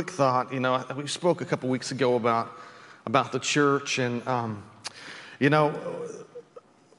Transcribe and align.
Quick 0.00 0.12
thought. 0.12 0.50
You 0.50 0.60
know, 0.60 0.82
we 0.96 1.06
spoke 1.06 1.42
a 1.42 1.44
couple 1.44 1.68
weeks 1.68 1.90
ago 1.90 2.14
about 2.14 2.50
about 3.04 3.32
the 3.32 3.38
church, 3.38 3.98
and 3.98 4.26
um, 4.26 4.62
you 5.38 5.50
know, 5.50 5.72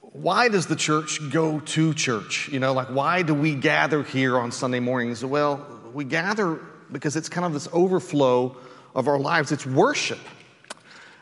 why 0.01 0.49
does 0.49 0.67
the 0.67 0.75
church 0.75 1.19
go 1.31 1.59
to 1.61 1.95
church? 1.95 2.47
You 2.49 2.59
know, 2.59 2.73
like 2.73 2.89
why 2.89 3.23
do 3.23 3.33
we 3.33 3.55
gather 3.55 4.03
here 4.03 4.37
on 4.37 4.51
Sunday 4.51 4.79
mornings? 4.79 5.25
Well, 5.25 5.65
we 5.95 6.03
gather 6.03 6.59
because 6.91 7.15
it's 7.15 7.27
kind 7.27 7.43
of 7.43 7.53
this 7.53 7.67
overflow 7.73 8.55
of 8.93 9.07
our 9.07 9.17
lives. 9.17 9.51
It's 9.51 9.65
worship. 9.65 10.19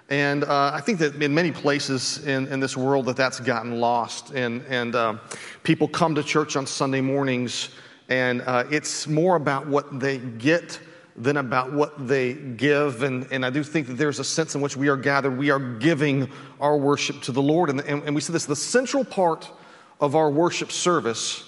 And 0.10 0.44
uh, 0.44 0.72
I 0.74 0.82
think 0.82 1.00
that 1.00 1.16
in 1.16 1.34
many 1.34 1.54
places 1.54 2.28
in, 2.28 2.48
in 2.48 2.60
this 2.60 2.76
world 2.76 3.06
that 3.06 3.16
that's 3.16 3.40
gotten 3.40 3.80
lost. 3.80 4.32
And, 4.32 4.66
and 4.68 4.96
uh, 4.96 5.16
people 5.64 5.88
come 5.88 6.14
to 6.16 6.24
church 6.24 6.58
on 6.58 6.68
Sunday 6.68 7.00
mornings, 7.00 7.70
and 8.10 8.42
uh, 8.42 8.66
it's 8.70 9.08
more 9.08 9.38
about 9.38 9.66
what 9.66 10.02
they 10.02 10.18
get 10.18 10.78
than 11.20 11.38
about 11.38 11.74
what 11.74 12.08
they 12.08 12.34
give. 12.34 13.04
And, 13.04 13.28
and 13.30 13.46
I 13.46 13.50
do 13.50 13.62
think 13.62 13.88
that 13.88 13.94
there's 13.96 14.20
a 14.20 14.24
sense 14.24 14.56
in 14.56 14.62
which 14.62 14.78
we 14.78 14.88
are 14.88 14.98
gathered, 14.98 15.38
we 15.38 15.52
are 15.52 15.60
giving 15.60 16.30
our 16.62 16.78
worship 16.78 17.22
to 17.24 17.32
the 17.32 17.42
Lord. 17.42 17.70
And, 17.70 17.82
and, 17.82 18.02
and 18.04 18.16
we 18.16 18.22
see 18.22 18.34
this 18.34 18.46
the 18.46 18.56
central 18.56 19.04
part 19.04 19.52
of 20.00 20.16
our 20.16 20.32
worship 20.32 20.72
service 20.72 21.44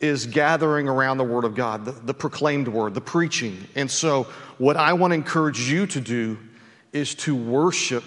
is 0.00 0.24
gathering 0.24 0.88
around 0.88 1.18
the 1.18 1.24
Word 1.24 1.44
of 1.44 1.54
God, 1.54 1.84
the, 1.84 1.92
the 1.92 2.14
proclaimed 2.14 2.66
Word, 2.66 2.94
the 2.94 3.02
preaching. 3.02 3.58
And 3.76 3.90
so, 3.90 4.24
what 4.56 4.78
I 4.78 4.94
want 4.94 5.10
to 5.10 5.14
encourage 5.14 5.60
you 5.70 5.86
to 5.88 6.00
do 6.00 6.38
is 6.92 7.14
to 7.16 7.36
worship 7.36 8.04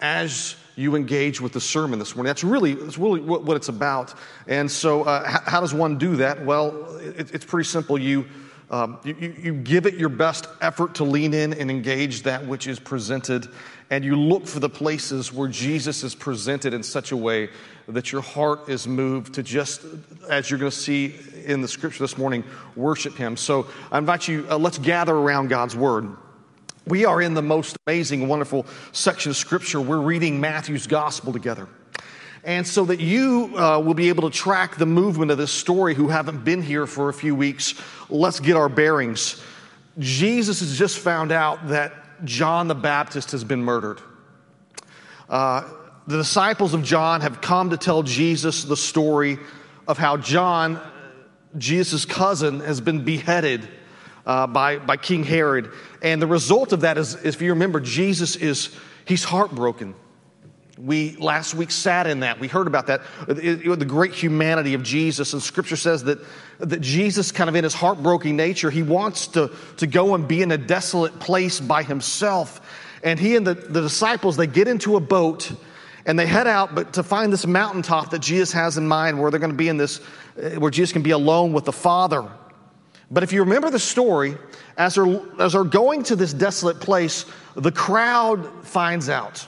as 0.00 0.56
you 0.74 0.96
engage 0.96 1.40
with 1.40 1.52
the 1.52 1.60
sermon 1.60 1.98
this 1.98 2.14
morning. 2.16 2.28
That's 2.28 2.44
really, 2.44 2.74
that's 2.74 2.98
really 2.98 3.20
what, 3.20 3.44
what 3.44 3.56
it's 3.56 3.68
about. 3.68 4.14
And 4.48 4.70
so, 4.70 5.04
uh, 5.04 5.26
how, 5.26 5.40
how, 5.50 5.60
does 5.60 5.72
one 5.72 5.96
do 5.96 6.16
that? 6.16 6.44
Well, 6.44 6.96
it, 6.96 7.32
it's 7.32 7.44
pretty 7.44 7.68
simple. 7.68 7.96
You 7.96 8.26
um, 8.70 8.98
you, 9.04 9.14
you 9.14 9.54
give 9.54 9.86
it 9.86 9.94
your 9.94 10.08
best 10.08 10.48
effort 10.60 10.96
to 10.96 11.04
lean 11.04 11.34
in 11.34 11.52
and 11.52 11.70
engage 11.70 12.24
that 12.24 12.46
which 12.46 12.66
is 12.66 12.80
presented, 12.80 13.46
and 13.90 14.04
you 14.04 14.16
look 14.16 14.46
for 14.46 14.58
the 14.58 14.68
places 14.68 15.32
where 15.32 15.48
Jesus 15.48 16.02
is 16.02 16.14
presented 16.14 16.74
in 16.74 16.82
such 16.82 17.12
a 17.12 17.16
way 17.16 17.48
that 17.86 18.10
your 18.10 18.22
heart 18.22 18.68
is 18.68 18.88
moved 18.88 19.34
to 19.34 19.42
just, 19.44 19.82
as 20.28 20.50
you're 20.50 20.58
going 20.58 20.72
to 20.72 20.76
see 20.76 21.14
in 21.44 21.60
the 21.60 21.68
scripture 21.68 22.02
this 22.02 22.18
morning, 22.18 22.42
worship 22.74 23.16
Him. 23.16 23.36
So 23.36 23.68
I 23.92 23.98
invite 23.98 24.26
you, 24.26 24.44
uh, 24.50 24.58
let's 24.58 24.78
gather 24.78 25.14
around 25.14 25.48
God's 25.48 25.76
Word. 25.76 26.08
We 26.88 27.04
are 27.04 27.20
in 27.22 27.34
the 27.34 27.42
most 27.42 27.76
amazing, 27.86 28.26
wonderful 28.26 28.66
section 28.92 29.30
of 29.30 29.36
scripture. 29.36 29.80
We're 29.80 30.00
reading 30.00 30.40
Matthew's 30.40 30.86
gospel 30.86 31.32
together. 31.32 31.68
And 32.46 32.64
so 32.64 32.84
that 32.84 33.00
you 33.00 33.52
uh, 33.58 33.80
will 33.80 33.94
be 33.94 34.08
able 34.08 34.30
to 34.30 34.38
track 34.38 34.76
the 34.76 34.86
movement 34.86 35.32
of 35.32 35.36
this 35.36 35.50
story 35.50 35.94
who 35.94 36.06
haven't 36.06 36.44
been 36.44 36.62
here 36.62 36.86
for 36.86 37.08
a 37.08 37.12
few 37.12 37.34
weeks, 37.34 37.74
let's 38.08 38.38
get 38.38 38.54
our 38.54 38.68
bearings. 38.68 39.42
Jesus 39.98 40.60
has 40.60 40.78
just 40.78 41.00
found 41.00 41.32
out 41.32 41.68
that 41.68 41.92
John 42.24 42.68
the 42.68 42.74
Baptist 42.76 43.32
has 43.32 43.42
been 43.42 43.64
murdered. 43.64 44.00
Uh, 45.28 45.68
the 46.06 46.18
disciples 46.18 46.72
of 46.72 46.84
John 46.84 47.20
have 47.22 47.40
come 47.40 47.70
to 47.70 47.76
tell 47.76 48.04
Jesus 48.04 48.62
the 48.62 48.76
story 48.76 49.38
of 49.88 49.98
how 49.98 50.16
John, 50.16 50.80
Jesus' 51.58 52.04
cousin, 52.04 52.60
has 52.60 52.80
been 52.80 53.04
beheaded 53.04 53.68
uh, 54.24 54.46
by, 54.46 54.78
by 54.78 54.96
King 54.96 55.24
Herod. 55.24 55.72
And 56.00 56.22
the 56.22 56.28
result 56.28 56.72
of 56.72 56.82
that 56.82 56.96
is, 56.96 57.16
if 57.24 57.42
you 57.42 57.50
remember, 57.50 57.80
Jesus 57.80 58.36
is, 58.36 58.70
he's 59.04 59.24
heartbroken. 59.24 59.96
We 60.78 61.16
last 61.16 61.54
week 61.54 61.70
sat 61.70 62.06
in 62.06 62.20
that. 62.20 62.38
We 62.38 62.48
heard 62.48 62.66
about 62.66 62.88
that. 62.88 63.00
It, 63.28 63.66
it, 63.66 63.78
the 63.78 63.84
great 63.86 64.12
humanity 64.12 64.74
of 64.74 64.82
Jesus. 64.82 65.32
And 65.32 65.42
scripture 65.42 65.76
says 65.76 66.04
that, 66.04 66.18
that 66.58 66.82
Jesus, 66.82 67.32
kind 67.32 67.48
of 67.48 67.56
in 67.56 67.64
his 67.64 67.72
heartbroken 67.72 68.36
nature, 68.36 68.70
he 68.70 68.82
wants 68.82 69.28
to, 69.28 69.50
to 69.78 69.86
go 69.86 70.14
and 70.14 70.28
be 70.28 70.42
in 70.42 70.52
a 70.52 70.58
desolate 70.58 71.18
place 71.18 71.60
by 71.60 71.82
himself. 71.82 72.60
And 73.02 73.18
he 73.18 73.36
and 73.36 73.46
the, 73.46 73.54
the 73.54 73.80
disciples, 73.80 74.36
they 74.36 74.46
get 74.46 74.68
into 74.68 74.96
a 74.96 75.00
boat 75.00 75.50
and 76.04 76.18
they 76.18 76.26
head 76.26 76.46
out 76.46 76.74
but 76.74 76.92
to 76.94 77.02
find 77.02 77.32
this 77.32 77.46
mountaintop 77.46 78.10
that 78.10 78.20
Jesus 78.20 78.52
has 78.52 78.76
in 78.76 78.86
mind 78.86 79.20
where 79.20 79.30
they're 79.30 79.40
going 79.40 79.52
to 79.52 79.56
be 79.56 79.68
in 79.68 79.78
this, 79.78 80.00
uh, 80.36 80.50
where 80.60 80.70
Jesus 80.70 80.92
can 80.92 81.02
be 81.02 81.10
alone 81.10 81.52
with 81.52 81.64
the 81.64 81.72
Father. 81.72 82.28
But 83.10 83.22
if 83.22 83.32
you 83.32 83.40
remember 83.40 83.70
the 83.70 83.78
story, 83.78 84.36
as 84.76 84.96
they're, 84.96 85.20
as 85.40 85.52
they're 85.52 85.64
going 85.64 86.02
to 86.04 86.16
this 86.16 86.32
desolate 86.32 86.80
place, 86.80 87.24
the 87.54 87.72
crowd 87.72 88.66
finds 88.66 89.08
out. 89.08 89.46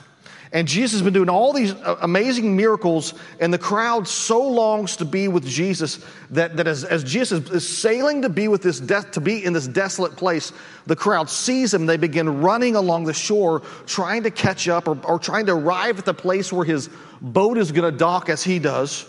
And 0.51 0.67
Jesus 0.67 0.93
has 0.93 1.03
been 1.03 1.13
doing 1.13 1.29
all 1.29 1.53
these 1.53 1.73
uh, 1.73 1.97
amazing 2.01 2.55
miracles, 2.55 3.13
and 3.39 3.53
the 3.53 3.59
crowd 3.59 4.07
so 4.07 4.41
longs 4.41 4.95
to 4.97 5.05
be 5.05 5.27
with 5.27 5.45
Jesus 5.45 6.03
that, 6.31 6.57
that 6.57 6.65
as, 6.65 6.83
as 6.83 7.03
Jesus 7.03 7.51
is 7.51 7.77
sailing 7.77 8.23
to 8.23 8.29
be 8.29 8.47
with 8.47 8.63
this 8.63 8.79
death, 8.79 9.11
to 9.11 9.21
be 9.21 9.45
in 9.45 9.53
this 9.53 9.67
desolate 9.67 10.15
place, 10.15 10.51
the 10.87 10.95
crowd 10.95 11.29
sees 11.29 11.71
him. 11.71 11.85
They 11.85 11.97
begin 11.97 12.41
running 12.41 12.75
along 12.75 13.03
the 13.03 13.13
shore, 13.13 13.61
trying 13.85 14.23
to 14.23 14.31
catch 14.31 14.67
up 14.67 14.87
or, 14.87 14.97
or 15.05 15.19
trying 15.19 15.45
to 15.45 15.53
arrive 15.53 15.99
at 15.99 16.05
the 16.05 16.15
place 16.15 16.51
where 16.51 16.65
his 16.65 16.89
boat 17.21 17.59
is 17.59 17.71
going 17.71 17.91
to 17.91 17.95
dock 17.95 18.29
as 18.29 18.43
he 18.43 18.57
does. 18.57 19.05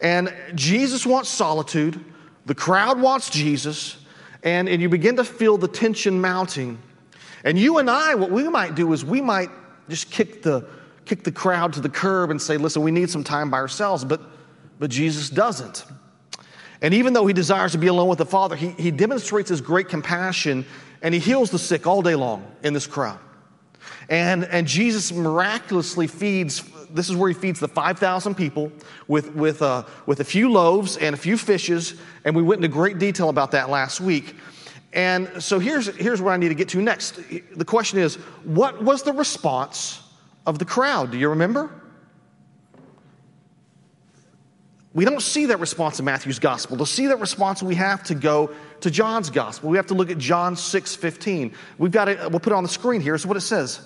And 0.00 0.34
Jesus 0.56 1.06
wants 1.06 1.28
solitude. 1.28 2.04
The 2.46 2.54
crowd 2.54 3.00
wants 3.00 3.30
Jesus. 3.30 3.96
And, 4.42 4.68
and 4.68 4.82
you 4.82 4.88
begin 4.88 5.16
to 5.16 5.24
feel 5.24 5.56
the 5.56 5.68
tension 5.68 6.20
mounting. 6.20 6.78
And 7.44 7.56
you 7.56 7.78
and 7.78 7.88
I, 7.88 8.16
what 8.16 8.32
we 8.32 8.48
might 8.48 8.74
do 8.74 8.92
is 8.92 9.04
we 9.04 9.20
might 9.20 9.50
just 9.88 10.10
kick 10.10 10.42
the, 10.42 10.66
kick 11.04 11.24
the 11.24 11.32
crowd 11.32 11.72
to 11.74 11.80
the 11.80 11.88
curb 11.88 12.30
and 12.30 12.40
say, 12.40 12.56
listen, 12.56 12.82
we 12.82 12.90
need 12.90 13.10
some 13.10 13.24
time 13.24 13.50
by 13.50 13.58
ourselves. 13.58 14.04
But, 14.04 14.20
but 14.78 14.90
Jesus 14.90 15.30
doesn't. 15.30 15.84
And 16.82 16.92
even 16.92 17.12
though 17.12 17.26
he 17.26 17.32
desires 17.32 17.72
to 17.72 17.78
be 17.78 17.86
alone 17.86 18.08
with 18.08 18.18
the 18.18 18.26
Father, 18.26 18.56
he, 18.56 18.70
he 18.70 18.90
demonstrates 18.90 19.48
his 19.48 19.60
great 19.60 19.88
compassion 19.88 20.66
and 21.02 21.14
he 21.14 21.20
heals 21.20 21.50
the 21.50 21.58
sick 21.58 21.86
all 21.86 22.02
day 22.02 22.14
long 22.14 22.46
in 22.62 22.74
this 22.74 22.86
crowd. 22.86 23.18
And, 24.08 24.44
and 24.44 24.66
Jesus 24.66 25.12
miraculously 25.12 26.06
feeds, 26.06 26.62
this 26.90 27.08
is 27.08 27.16
where 27.16 27.28
he 27.28 27.34
feeds 27.34 27.60
the 27.60 27.68
5,000 27.68 28.34
people 28.34 28.72
with, 29.08 29.34
with, 29.34 29.62
uh, 29.62 29.84
with 30.06 30.20
a 30.20 30.24
few 30.24 30.50
loaves 30.50 30.96
and 30.96 31.14
a 31.14 31.18
few 31.18 31.36
fishes. 31.36 31.94
And 32.24 32.34
we 32.34 32.42
went 32.42 32.58
into 32.62 32.68
great 32.68 32.98
detail 32.98 33.28
about 33.28 33.50
that 33.52 33.70
last 33.70 34.00
week. 34.00 34.36
And 34.94 35.42
so 35.42 35.58
here's, 35.58 35.88
here's 35.96 36.22
what 36.22 36.32
I 36.32 36.36
need 36.36 36.48
to 36.50 36.54
get 36.54 36.68
to 36.70 36.80
next. 36.80 37.18
The 37.56 37.64
question 37.64 37.98
is 37.98 38.14
what 38.44 38.82
was 38.82 39.02
the 39.02 39.12
response 39.12 40.00
of 40.46 40.58
the 40.58 40.64
crowd? 40.64 41.10
Do 41.10 41.18
you 41.18 41.30
remember? 41.30 41.70
We 44.94 45.04
don't 45.04 45.20
see 45.20 45.46
that 45.46 45.58
response 45.58 45.98
in 45.98 46.04
Matthew's 46.04 46.38
gospel. 46.38 46.76
To 46.76 46.86
see 46.86 47.08
that 47.08 47.18
response, 47.18 47.60
we 47.60 47.74
have 47.74 48.04
to 48.04 48.14
go 48.14 48.54
to 48.80 48.90
John's 48.92 49.28
gospel. 49.28 49.68
We 49.68 49.76
have 49.76 49.88
to 49.88 49.94
look 49.94 50.08
at 50.08 50.18
John 50.18 50.54
6 50.54 50.94
15. 50.94 51.52
We've 51.78 51.90
got 51.90 52.08
it, 52.08 52.18
we'll 52.30 52.38
put 52.38 52.52
it 52.52 52.56
on 52.56 52.62
the 52.62 52.68
screen 52.68 53.00
here. 53.00 53.14
Here's 53.14 53.26
what 53.26 53.36
it 53.36 53.40
says. 53.40 53.80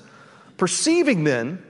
Perceiving 0.59 1.25
then 1.25 1.65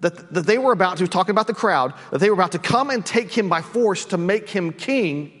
that, 0.00 0.34
that 0.34 0.44
they 0.44 0.58
were 0.58 0.72
about 0.72 0.98
to, 0.98 1.08
talking 1.08 1.30
about 1.30 1.46
the 1.46 1.54
crowd, 1.54 1.94
that 2.10 2.18
they 2.18 2.28
were 2.28 2.34
about 2.34 2.52
to 2.52 2.58
come 2.58 2.90
and 2.90 3.04
take 3.04 3.32
him 3.32 3.48
by 3.48 3.62
force 3.62 4.04
to 4.06 4.18
make 4.18 4.50
him 4.50 4.72
king, 4.72 5.37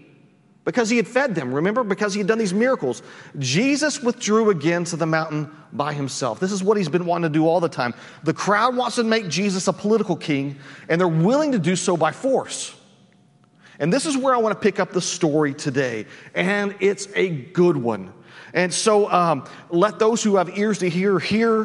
because 0.68 0.90
he 0.90 0.98
had 0.98 1.08
fed 1.08 1.34
them, 1.34 1.50
remember? 1.54 1.82
Because 1.82 2.12
he 2.12 2.20
had 2.20 2.26
done 2.26 2.36
these 2.36 2.52
miracles. 2.52 3.00
Jesus 3.38 4.02
withdrew 4.02 4.50
again 4.50 4.84
to 4.84 4.96
the 4.96 5.06
mountain 5.06 5.50
by 5.72 5.94
himself. 5.94 6.40
This 6.40 6.52
is 6.52 6.62
what 6.62 6.76
he's 6.76 6.90
been 6.90 7.06
wanting 7.06 7.32
to 7.32 7.38
do 7.38 7.48
all 7.48 7.58
the 7.58 7.70
time. 7.70 7.94
The 8.24 8.34
crowd 8.34 8.76
wants 8.76 8.96
to 8.96 9.02
make 9.02 9.28
Jesus 9.28 9.66
a 9.66 9.72
political 9.72 10.14
king, 10.14 10.58
and 10.90 11.00
they're 11.00 11.08
willing 11.08 11.52
to 11.52 11.58
do 11.58 11.74
so 11.74 11.96
by 11.96 12.12
force. 12.12 12.76
And 13.78 13.90
this 13.90 14.04
is 14.04 14.14
where 14.14 14.34
I 14.34 14.36
want 14.36 14.60
to 14.60 14.60
pick 14.60 14.78
up 14.78 14.92
the 14.92 15.00
story 15.00 15.54
today, 15.54 16.04
and 16.34 16.74
it's 16.80 17.08
a 17.14 17.30
good 17.30 17.78
one. 17.78 18.12
And 18.52 18.70
so 18.72 19.10
um, 19.10 19.48
let 19.70 19.98
those 19.98 20.22
who 20.22 20.36
have 20.36 20.58
ears 20.58 20.80
to 20.80 20.90
hear 20.90 21.18
hear. 21.18 21.62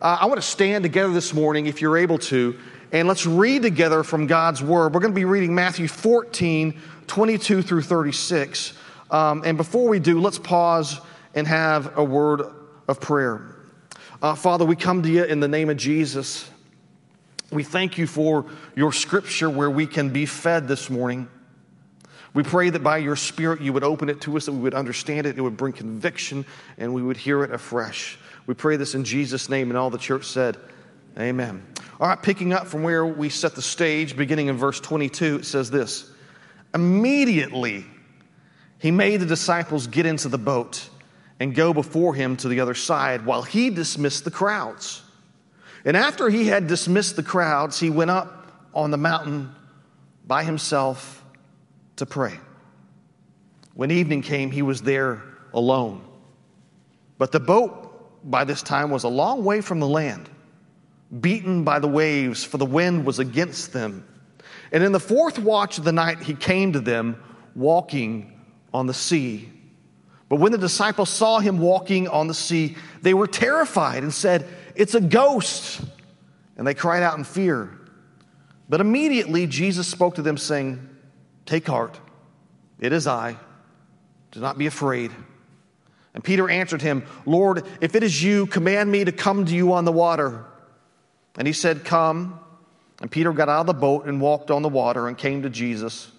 Uh, 0.00 0.16
I 0.22 0.24
want 0.24 0.40
to 0.40 0.46
stand 0.46 0.84
together 0.84 1.12
this 1.12 1.34
morning, 1.34 1.66
if 1.66 1.82
you're 1.82 1.98
able 1.98 2.16
to, 2.20 2.58
and 2.92 3.06
let's 3.06 3.26
read 3.26 3.60
together 3.60 4.02
from 4.02 4.26
God's 4.26 4.62
Word. 4.62 4.94
We're 4.94 5.00
going 5.00 5.12
to 5.12 5.20
be 5.20 5.26
reading 5.26 5.54
Matthew 5.54 5.86
14, 5.86 6.80
22 7.08 7.62
through 7.62 7.82
36. 7.82 8.72
Um, 9.10 9.42
and 9.44 9.56
before 9.56 9.88
we 9.88 9.98
do, 9.98 10.20
let's 10.20 10.38
pause 10.38 11.00
and 11.34 11.46
have 11.46 11.96
a 11.98 12.04
word 12.04 12.42
of 12.86 13.00
prayer. 13.00 13.56
Uh, 14.20 14.34
Father, 14.34 14.64
we 14.64 14.76
come 14.76 15.02
to 15.02 15.08
you 15.08 15.24
in 15.24 15.40
the 15.40 15.48
name 15.48 15.70
of 15.70 15.76
Jesus. 15.76 16.48
We 17.50 17.64
thank 17.64 17.96
you 17.96 18.06
for 18.06 18.46
your 18.76 18.92
scripture 18.92 19.48
where 19.48 19.70
we 19.70 19.86
can 19.86 20.10
be 20.10 20.26
fed 20.26 20.68
this 20.68 20.90
morning. 20.90 21.28
We 22.34 22.42
pray 22.42 22.70
that 22.70 22.82
by 22.82 22.98
your 22.98 23.16
Spirit 23.16 23.62
you 23.62 23.72
would 23.72 23.84
open 23.84 24.08
it 24.08 24.20
to 24.22 24.36
us, 24.36 24.46
that 24.46 24.52
we 24.52 24.58
would 24.58 24.74
understand 24.74 25.26
it, 25.26 25.38
it 25.38 25.40
would 25.40 25.56
bring 25.56 25.72
conviction, 25.72 26.44
and 26.76 26.92
we 26.92 27.02
would 27.02 27.16
hear 27.16 27.42
it 27.42 27.50
afresh. 27.50 28.18
We 28.46 28.54
pray 28.54 28.76
this 28.76 28.94
in 28.94 29.04
Jesus' 29.04 29.48
name, 29.48 29.70
and 29.70 29.78
all 29.78 29.90
the 29.90 29.98
church 29.98 30.26
said, 30.26 30.56
Amen. 31.18 31.66
All 31.98 32.08
right, 32.08 32.22
picking 32.22 32.52
up 32.52 32.66
from 32.66 32.82
where 32.82 33.04
we 33.04 33.28
set 33.28 33.54
the 33.54 33.62
stage, 33.62 34.16
beginning 34.16 34.48
in 34.48 34.56
verse 34.56 34.78
22, 34.78 35.36
it 35.36 35.44
says 35.46 35.70
this 35.70 36.12
Immediately, 36.78 37.84
he 38.78 38.92
made 38.92 39.18
the 39.18 39.26
disciples 39.26 39.88
get 39.88 40.06
into 40.06 40.28
the 40.28 40.38
boat 40.38 40.88
and 41.40 41.52
go 41.52 41.74
before 41.74 42.14
him 42.14 42.36
to 42.36 42.48
the 42.48 42.60
other 42.60 42.74
side 42.74 43.26
while 43.26 43.42
he 43.42 43.68
dismissed 43.68 44.24
the 44.24 44.30
crowds. 44.30 45.02
And 45.84 45.96
after 45.96 46.30
he 46.30 46.46
had 46.46 46.68
dismissed 46.68 47.16
the 47.16 47.24
crowds, 47.24 47.80
he 47.80 47.90
went 47.90 48.12
up 48.12 48.70
on 48.72 48.92
the 48.92 48.96
mountain 48.96 49.52
by 50.24 50.44
himself 50.44 51.24
to 51.96 52.06
pray. 52.06 52.38
When 53.74 53.90
evening 53.90 54.22
came, 54.22 54.52
he 54.52 54.62
was 54.62 54.80
there 54.82 55.20
alone. 55.52 56.04
But 57.18 57.32
the 57.32 57.40
boat 57.40 58.30
by 58.30 58.44
this 58.44 58.62
time 58.62 58.90
was 58.90 59.02
a 59.02 59.08
long 59.08 59.44
way 59.44 59.62
from 59.62 59.80
the 59.80 59.88
land, 59.88 60.30
beaten 61.20 61.64
by 61.64 61.80
the 61.80 61.88
waves, 61.88 62.44
for 62.44 62.58
the 62.58 62.66
wind 62.66 63.04
was 63.04 63.18
against 63.18 63.72
them. 63.72 64.07
And 64.72 64.84
in 64.84 64.92
the 64.92 65.00
fourth 65.00 65.38
watch 65.38 65.78
of 65.78 65.84
the 65.84 65.92
night, 65.92 66.20
he 66.20 66.34
came 66.34 66.72
to 66.74 66.80
them 66.80 67.22
walking 67.54 68.40
on 68.72 68.86
the 68.86 68.94
sea. 68.94 69.50
But 70.28 70.36
when 70.36 70.52
the 70.52 70.58
disciples 70.58 71.08
saw 71.08 71.38
him 71.38 71.58
walking 71.58 72.06
on 72.08 72.26
the 72.26 72.34
sea, 72.34 72.76
they 73.00 73.14
were 73.14 73.26
terrified 73.26 74.02
and 74.02 74.12
said, 74.12 74.46
It's 74.74 74.94
a 74.94 75.00
ghost. 75.00 75.80
And 76.56 76.66
they 76.66 76.74
cried 76.74 77.02
out 77.02 77.16
in 77.16 77.24
fear. 77.24 77.70
But 78.68 78.80
immediately 78.80 79.46
Jesus 79.46 79.88
spoke 79.88 80.16
to 80.16 80.22
them, 80.22 80.36
saying, 80.36 80.86
Take 81.46 81.66
heart, 81.66 81.98
it 82.78 82.92
is 82.92 83.06
I. 83.06 83.36
Do 84.32 84.40
not 84.40 84.58
be 84.58 84.66
afraid. 84.66 85.10
And 86.12 86.22
Peter 86.22 86.50
answered 86.50 86.82
him, 86.82 87.04
Lord, 87.24 87.64
if 87.80 87.94
it 87.94 88.02
is 88.02 88.22
you, 88.22 88.46
command 88.46 88.90
me 88.90 89.04
to 89.04 89.12
come 89.12 89.46
to 89.46 89.54
you 89.54 89.72
on 89.72 89.84
the 89.84 89.92
water. 89.92 90.44
And 91.36 91.46
he 91.46 91.52
said, 91.52 91.84
Come. 91.84 92.40
And 93.00 93.10
Peter 93.10 93.32
got 93.32 93.48
out 93.48 93.60
of 93.60 93.66
the 93.66 93.74
boat 93.74 94.06
and 94.06 94.20
walked 94.20 94.50
on 94.50 94.62
the 94.62 94.68
water 94.68 95.08
and 95.08 95.16
came 95.16 95.42
to 95.42 95.50
Jesus. 95.50 96.10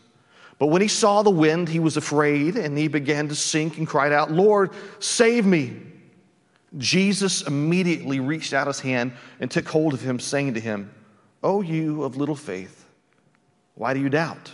But 0.58 0.68
when 0.68 0.82
he 0.82 0.88
saw 0.88 1.24
the 1.24 1.30
wind, 1.30 1.70
he 1.70 1.80
was 1.80 1.98
afraid 1.98 2.56
and 2.56 2.78
he 2.78 2.88
began 2.88 3.30
to 3.30 3.36
sink 3.36 3.78
and 3.78 3.88
cried 3.88 4.12
out, 4.12 4.32
Lord, 4.32 4.72
save 5.00 5.46
me. 5.46 5.78
Jesus 6.78 7.42
immediately 7.42 8.20
reached 8.20 8.54
out 8.54 8.68
his 8.68 8.80
hand 8.80 9.14
and 9.40 9.50
took 9.50 9.68
hold 9.68 9.94
of 9.94 10.02
him, 10.02 10.20
saying 10.20 10.54
to 10.54 10.60
him, 10.60 10.94
O 11.42 11.62
you 11.62 12.04
of 12.04 12.18
little 12.18 12.36
faith, 12.36 12.86
why 13.76 13.94
do 13.94 14.00
you 14.00 14.10
doubt? 14.10 14.52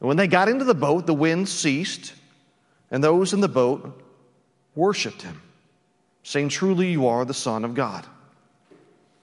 And 0.00 0.08
when 0.08 0.16
they 0.16 0.26
got 0.26 0.48
into 0.48 0.64
the 0.64 0.74
boat, 0.74 1.06
the 1.06 1.14
wind 1.14 1.48
ceased, 1.48 2.14
and 2.90 3.04
those 3.04 3.32
in 3.32 3.40
the 3.40 3.48
boat 3.48 4.02
worshiped 4.74 5.22
him, 5.22 5.40
saying, 6.22 6.48
Truly 6.48 6.90
you 6.90 7.06
are 7.06 7.24
the 7.24 7.34
Son 7.34 7.64
of 7.64 7.74
God. 7.74 8.06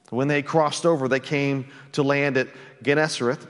When 0.10 0.28
they 0.28 0.42
crossed 0.42 0.86
over, 0.86 1.08
they 1.08 1.20
came 1.20 1.68
to 1.94 2.04
land 2.04 2.38
at 2.38 2.48
Gennesareth. 2.84 3.48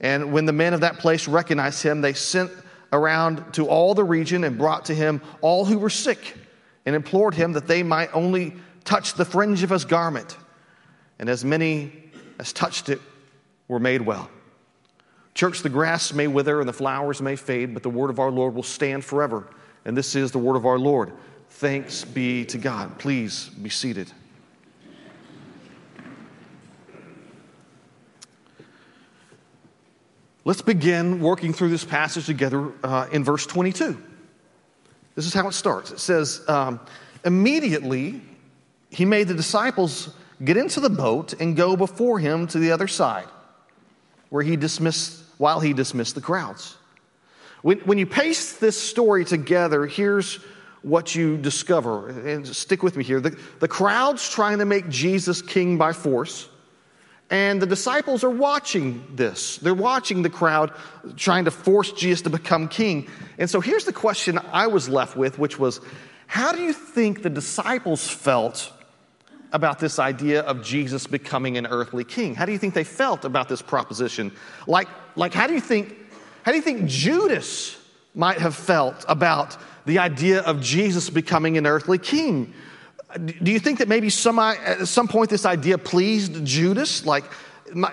And 0.00 0.32
when 0.32 0.44
the 0.44 0.52
men 0.52 0.74
of 0.74 0.80
that 0.80 0.98
place 0.98 1.26
recognized 1.26 1.82
him, 1.82 2.00
they 2.00 2.12
sent 2.12 2.50
around 2.92 3.54
to 3.54 3.66
all 3.66 3.94
the 3.94 4.04
region 4.04 4.44
and 4.44 4.58
brought 4.58 4.86
to 4.86 4.94
him 4.94 5.20
all 5.40 5.64
who 5.64 5.78
were 5.78 5.90
sick 5.90 6.36
and 6.84 6.94
implored 6.94 7.34
him 7.34 7.52
that 7.52 7.66
they 7.66 7.82
might 7.82 8.14
only 8.14 8.54
touch 8.84 9.14
the 9.14 9.24
fringe 9.24 9.62
of 9.62 9.70
his 9.70 9.84
garment. 9.84 10.36
And 11.18 11.28
as 11.28 11.44
many 11.44 12.10
as 12.38 12.52
touched 12.52 12.88
it 12.88 13.00
were 13.68 13.80
made 13.80 14.02
well. 14.02 14.30
Church, 15.34 15.62
the 15.62 15.68
grass 15.68 16.12
may 16.12 16.26
wither 16.26 16.60
and 16.60 16.68
the 16.68 16.72
flowers 16.72 17.20
may 17.20 17.36
fade, 17.36 17.74
but 17.74 17.82
the 17.82 17.90
word 17.90 18.10
of 18.10 18.18
our 18.18 18.30
Lord 18.30 18.54
will 18.54 18.62
stand 18.62 19.04
forever. 19.04 19.46
And 19.84 19.96
this 19.96 20.14
is 20.14 20.30
the 20.30 20.38
word 20.38 20.56
of 20.56 20.64
our 20.64 20.78
Lord. 20.78 21.12
Thanks 21.50 22.04
be 22.04 22.44
to 22.46 22.58
God. 22.58 22.98
Please 22.98 23.48
be 23.48 23.70
seated. 23.70 24.10
Let's 30.46 30.62
begin 30.62 31.18
working 31.18 31.52
through 31.52 31.70
this 31.70 31.84
passage 31.84 32.26
together 32.26 32.70
uh, 32.84 33.08
in 33.10 33.24
verse 33.24 33.46
22. 33.46 34.00
This 35.16 35.26
is 35.26 35.34
how 35.34 35.48
it 35.48 35.54
starts. 35.54 35.90
It 35.90 35.98
says, 35.98 36.40
um, 36.46 36.78
Immediately 37.24 38.20
he 38.88 39.04
made 39.04 39.26
the 39.26 39.34
disciples 39.34 40.14
get 40.44 40.56
into 40.56 40.78
the 40.78 40.88
boat 40.88 41.32
and 41.40 41.56
go 41.56 41.76
before 41.76 42.20
him 42.20 42.46
to 42.46 42.60
the 42.60 42.70
other 42.70 42.86
side, 42.86 43.26
where 44.28 44.44
he 44.44 44.54
dismissed, 44.54 45.20
while 45.38 45.58
he 45.58 45.72
dismissed 45.72 46.14
the 46.14 46.20
crowds. 46.20 46.76
When, 47.62 47.80
when 47.80 47.98
you 47.98 48.06
paste 48.06 48.60
this 48.60 48.80
story 48.80 49.24
together, 49.24 49.84
here's 49.84 50.36
what 50.82 51.12
you 51.12 51.38
discover. 51.38 52.10
And 52.10 52.46
stick 52.46 52.84
with 52.84 52.96
me 52.96 53.02
here. 53.02 53.20
The, 53.20 53.36
the 53.58 53.66
crowd's 53.66 54.30
trying 54.30 54.58
to 54.58 54.64
make 54.64 54.88
Jesus 54.90 55.42
king 55.42 55.76
by 55.76 55.92
force. 55.92 56.48
And 57.28 57.60
the 57.60 57.66
disciples 57.66 58.22
are 58.22 58.30
watching 58.30 59.04
this. 59.14 59.56
They're 59.56 59.74
watching 59.74 60.22
the 60.22 60.30
crowd 60.30 60.72
trying 61.16 61.46
to 61.46 61.50
force 61.50 61.90
Jesus 61.92 62.22
to 62.22 62.30
become 62.30 62.68
king. 62.68 63.08
And 63.38 63.50
so 63.50 63.60
here's 63.60 63.84
the 63.84 63.92
question 63.92 64.38
I 64.52 64.68
was 64.68 64.88
left 64.88 65.16
with, 65.16 65.38
which 65.38 65.58
was 65.58 65.80
how 66.28 66.52
do 66.52 66.62
you 66.62 66.72
think 66.72 67.22
the 67.22 67.30
disciples 67.30 68.08
felt 68.08 68.72
about 69.52 69.78
this 69.78 69.98
idea 69.98 70.42
of 70.42 70.62
Jesus 70.62 71.06
becoming 71.06 71.56
an 71.56 71.66
earthly 71.66 72.04
king? 72.04 72.34
How 72.34 72.44
do 72.44 72.52
you 72.52 72.58
think 72.58 72.74
they 72.74 72.84
felt 72.84 73.24
about 73.24 73.48
this 73.48 73.62
proposition? 73.62 74.32
Like, 74.66 74.88
like 75.16 75.34
how 75.34 75.46
do 75.46 75.54
you 75.54 75.60
think 75.60 75.96
how 76.42 76.52
do 76.52 76.58
you 76.58 76.62
think 76.62 76.86
Judas 76.86 77.76
might 78.14 78.38
have 78.38 78.54
felt 78.54 79.04
about 79.08 79.56
the 79.84 79.98
idea 79.98 80.42
of 80.42 80.60
Jesus 80.60 81.10
becoming 81.10 81.58
an 81.58 81.66
earthly 81.66 81.98
king? 81.98 82.54
Do 83.14 83.52
you 83.52 83.60
think 83.60 83.78
that 83.78 83.88
maybe 83.88 84.10
some, 84.10 84.38
at 84.38 84.88
some 84.88 85.08
point 85.08 85.30
this 85.30 85.46
idea 85.46 85.78
pleased 85.78 86.44
Judas? 86.44 87.06
Like, 87.06 87.24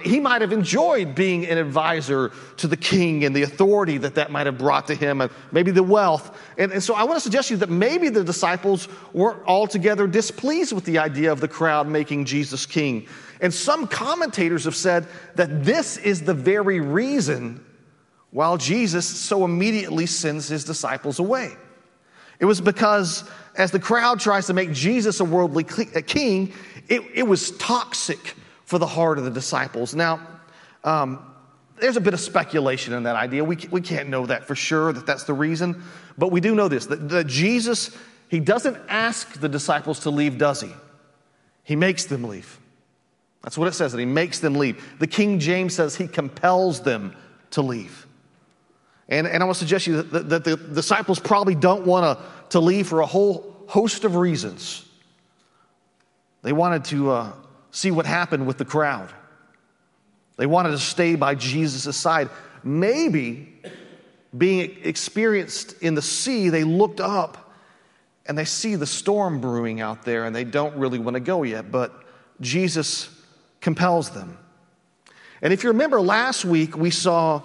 he 0.03 0.19
might 0.19 0.41
have 0.41 0.51
enjoyed 0.51 1.15
being 1.15 1.45
an 1.45 1.57
advisor 1.57 2.31
to 2.57 2.67
the 2.67 2.77
king 2.77 3.23
and 3.23 3.35
the 3.35 3.43
authority 3.43 3.97
that 3.97 4.15
that 4.15 4.31
might 4.31 4.45
have 4.45 4.57
brought 4.57 4.87
to 4.87 4.95
him 4.95 5.21
and 5.21 5.31
maybe 5.51 5.71
the 5.71 5.83
wealth. 5.83 6.37
And, 6.57 6.71
and, 6.71 6.83
so 6.83 6.93
I 6.93 7.03
want 7.03 7.15
to 7.15 7.21
suggest 7.21 7.47
to 7.47 7.55
you 7.55 7.57
that 7.59 7.69
maybe 7.69 8.09
the 8.09 8.23
disciples 8.23 8.87
weren't 9.13 9.41
altogether 9.47 10.05
displeased 10.07 10.73
with 10.73 10.85
the 10.85 10.99
idea 10.99 11.31
of 11.31 11.39
the 11.39 11.47
crowd 11.47 11.87
making 11.87 12.25
Jesus 12.25 12.65
king. 12.65 13.07
And 13.41 13.53
some 13.53 13.87
commentators 13.87 14.65
have 14.65 14.75
said 14.75 15.07
that 15.35 15.63
this 15.63 15.97
is 15.97 16.21
the 16.21 16.33
very 16.33 16.79
reason 16.79 17.63
why 18.31 18.55
Jesus 18.57 19.05
so 19.05 19.43
immediately 19.43 20.05
sends 20.05 20.47
his 20.47 20.63
disciples 20.63 21.19
away. 21.19 21.53
It 22.39 22.45
was 22.45 22.61
because 22.61 23.23
as 23.55 23.71
the 23.71 23.79
crowd 23.79 24.19
tries 24.19 24.47
to 24.47 24.53
make 24.53 24.71
Jesus 24.71 25.19
a 25.19 25.25
worldly 25.25 25.63
king, 25.63 26.53
it, 26.87 27.01
it 27.13 27.23
was 27.23 27.51
toxic 27.51 28.35
for 28.65 28.79
the 28.79 28.87
heart 28.87 29.17
of 29.17 29.23
the 29.23 29.31
disciples. 29.31 29.93
Now, 29.93 30.19
um, 30.83 31.19
there's 31.79 31.97
a 31.97 32.01
bit 32.01 32.13
of 32.13 32.19
speculation 32.19 32.93
in 32.93 33.03
that 33.03 33.15
idea. 33.15 33.43
We, 33.43 33.57
we 33.71 33.81
can't 33.81 34.09
know 34.09 34.25
that 34.25 34.45
for 34.45 34.55
sure, 34.55 34.93
that 34.93 35.05
that's 35.05 35.25
the 35.25 35.33
reason. 35.33 35.83
But 36.17 36.31
we 36.31 36.41
do 36.41 36.55
know 36.55 36.67
this 36.67 36.85
that, 36.87 37.09
that 37.09 37.27
Jesus, 37.27 37.95
he 38.29 38.39
doesn't 38.39 38.77
ask 38.87 39.39
the 39.39 39.49
disciples 39.49 40.01
to 40.01 40.09
leave, 40.09 40.37
does 40.37 40.61
he? 40.61 40.71
He 41.63 41.75
makes 41.75 42.05
them 42.05 42.23
leave. 42.23 42.59
That's 43.41 43.57
what 43.57 43.67
it 43.67 43.73
says, 43.73 43.91
that 43.91 43.99
he 43.99 44.05
makes 44.05 44.39
them 44.39 44.55
leave. 44.55 44.83
The 44.99 45.07
King 45.07 45.39
James 45.39 45.75
says 45.75 45.95
he 45.95 46.07
compels 46.07 46.81
them 46.81 47.15
to 47.51 47.61
leave. 47.61 48.07
And, 49.09 49.27
and 49.27 49.43
I 49.43 49.45
want 49.45 49.57
to 49.57 49.59
suggest 49.59 49.85
to 49.85 49.91
you 49.91 50.01
that, 50.01 50.29
that 50.29 50.43
the 50.43 50.55
disciples 50.55 51.19
probably 51.19 51.55
don't 51.55 51.85
want 51.85 52.17
to, 52.17 52.25
to 52.49 52.59
leave 52.59 52.87
for 52.87 53.01
a 53.01 53.05
whole 53.05 53.65
host 53.67 54.03
of 54.03 54.15
reasons. 54.15 54.85
They 56.41 56.53
wanted 56.53 56.85
to 56.85 57.11
uh, 57.11 57.33
see 57.71 57.91
what 57.91 58.05
happened 58.05 58.47
with 58.47 58.57
the 58.57 58.65
crowd. 58.65 59.09
They 60.37 60.45
wanted 60.45 60.71
to 60.71 60.79
stay 60.79 61.15
by 61.15 61.35
Jesus' 61.35 61.95
side. 61.95 62.29
Maybe 62.63 63.53
being 64.35 64.77
experienced 64.83 65.81
in 65.81 65.95
the 65.95 66.01
sea, 66.01 66.49
they 66.49 66.63
looked 66.63 66.99
up 66.99 67.53
and 68.25 68.37
they 68.37 68.45
see 68.45 68.75
the 68.75 68.87
storm 68.87 69.41
brewing 69.41 69.81
out 69.81 70.03
there 70.03 70.25
and 70.25 70.35
they 70.35 70.43
don't 70.43 70.75
really 70.75 70.99
want 70.99 71.15
to 71.15 71.19
go 71.19 71.43
yet, 71.43 71.71
but 71.71 71.93
Jesus 72.41 73.09
compels 73.61 74.09
them. 74.11 74.37
And 75.41 75.51
if 75.51 75.63
you 75.63 75.69
remember 75.69 76.01
last 76.01 76.45
week, 76.45 76.77
we 76.77 76.89
saw 76.89 77.41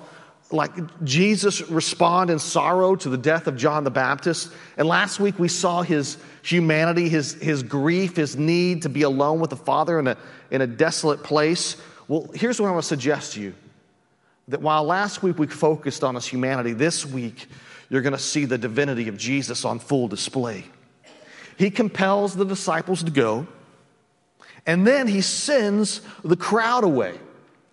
like 0.50 0.72
Jesus 1.04 1.60
respond 1.68 2.30
in 2.30 2.38
sorrow 2.38 2.96
to 2.96 3.08
the 3.08 3.18
death 3.18 3.46
of 3.46 3.56
John 3.56 3.84
the 3.84 3.90
Baptist. 3.90 4.50
And 4.76 4.88
last 4.88 5.20
week 5.20 5.38
we 5.38 5.48
saw 5.48 5.82
his 5.82 6.16
humanity, 6.42 7.08
his, 7.08 7.34
his 7.34 7.62
grief, 7.62 8.16
his 8.16 8.36
need 8.36 8.82
to 8.82 8.88
be 8.88 9.02
alone 9.02 9.40
with 9.40 9.50
the 9.50 9.56
Father 9.56 9.98
in 9.98 10.06
a, 10.06 10.16
in 10.50 10.62
a 10.62 10.66
desolate 10.66 11.22
place. 11.22 11.76
Well, 12.08 12.30
here's 12.34 12.60
what 12.60 12.68
I 12.68 12.70
want 12.70 12.82
to 12.82 12.88
suggest 12.88 13.34
to 13.34 13.40
you 13.40 13.54
that 14.48 14.62
while 14.62 14.84
last 14.84 15.22
week 15.22 15.38
we 15.38 15.46
focused 15.46 16.02
on 16.02 16.14
his 16.14 16.26
humanity, 16.26 16.72
this 16.72 17.04
week 17.04 17.48
you're 17.90 18.02
going 18.02 18.14
to 18.14 18.18
see 18.18 18.46
the 18.46 18.56
divinity 18.56 19.08
of 19.08 19.18
Jesus 19.18 19.66
on 19.66 19.78
full 19.78 20.08
display. 20.08 20.64
He 21.58 21.70
compels 21.70 22.34
the 22.34 22.44
disciples 22.44 23.02
to 23.02 23.10
go, 23.10 23.46
and 24.64 24.86
then 24.86 25.06
he 25.06 25.20
sends 25.20 26.00
the 26.24 26.36
crowd 26.36 26.84
away. 26.84 27.18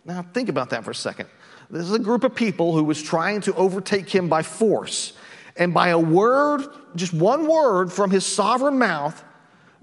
Now, 0.04 0.22
think 0.22 0.50
about 0.50 0.72
that 0.72 0.84
for 0.84 0.92
a 0.92 0.96
second. 0.96 1.30
This 1.70 1.84
is 1.84 1.94
a 1.94 2.00
group 2.00 2.24
of 2.24 2.36
people 2.36 2.74
who 2.74 2.84
was 2.84 3.02
trying 3.02 3.42
to 3.42 3.54
overtake 3.56 4.10
him 4.10 4.30
by 4.30 4.44
force. 4.44 5.14
And 5.58 5.74
by 5.74 5.90
a 5.90 6.00
word, 6.00 6.62
just 6.96 7.14
one 7.14 7.48
word 7.48 7.92
from 7.92 8.12
his 8.12 8.26
sovereign 8.26 8.78
mouth, 8.78 9.24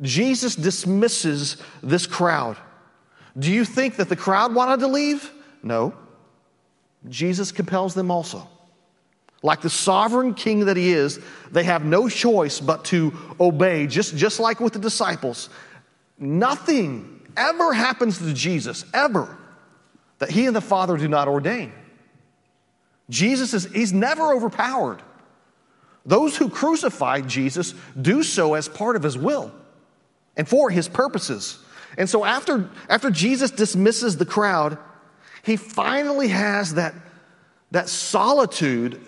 Jesus 0.00 0.54
dismisses 0.54 1.56
this 1.82 2.06
crowd. 2.06 2.56
Do 3.38 3.50
you 3.50 3.64
think 3.64 3.96
that 3.96 4.08
the 4.08 4.16
crowd 4.16 4.54
wanted 4.54 4.80
to 4.80 4.88
leave? 4.88 5.30
No. 5.62 5.94
Jesus 7.08 7.52
compels 7.52 7.94
them 7.94 8.10
also. 8.10 8.46
Like 9.42 9.60
the 9.60 9.70
sovereign 9.70 10.34
king 10.34 10.66
that 10.66 10.76
he 10.76 10.92
is, 10.92 11.18
they 11.50 11.64
have 11.64 11.84
no 11.84 12.08
choice 12.08 12.60
but 12.60 12.84
to 12.86 13.12
obey, 13.40 13.86
just, 13.86 14.16
just 14.16 14.38
like 14.38 14.60
with 14.60 14.72
the 14.72 14.78
disciples. 14.78 15.48
Nothing 16.18 17.26
ever 17.36 17.72
happens 17.72 18.18
to 18.18 18.32
Jesus, 18.32 18.84
ever, 18.94 19.36
that 20.22 20.30
he 20.30 20.46
and 20.46 20.54
the 20.54 20.60
Father 20.60 20.96
do 20.96 21.08
not 21.08 21.26
ordain. 21.26 21.72
Jesus 23.10 23.54
is, 23.54 23.64
he's 23.64 23.92
never 23.92 24.32
overpowered. 24.32 25.02
Those 26.06 26.36
who 26.36 26.48
crucified 26.48 27.26
Jesus 27.26 27.74
do 28.00 28.22
so 28.22 28.54
as 28.54 28.68
part 28.68 28.94
of 28.94 29.02
his 29.02 29.18
will 29.18 29.52
and 30.36 30.48
for 30.48 30.70
his 30.70 30.86
purposes. 30.86 31.58
And 31.98 32.08
so 32.08 32.24
after, 32.24 32.70
after 32.88 33.10
Jesus 33.10 33.50
dismisses 33.50 34.16
the 34.16 34.24
crowd, 34.24 34.78
he 35.42 35.56
finally 35.56 36.28
has 36.28 36.74
that, 36.74 36.94
that 37.72 37.88
solitude 37.88 39.00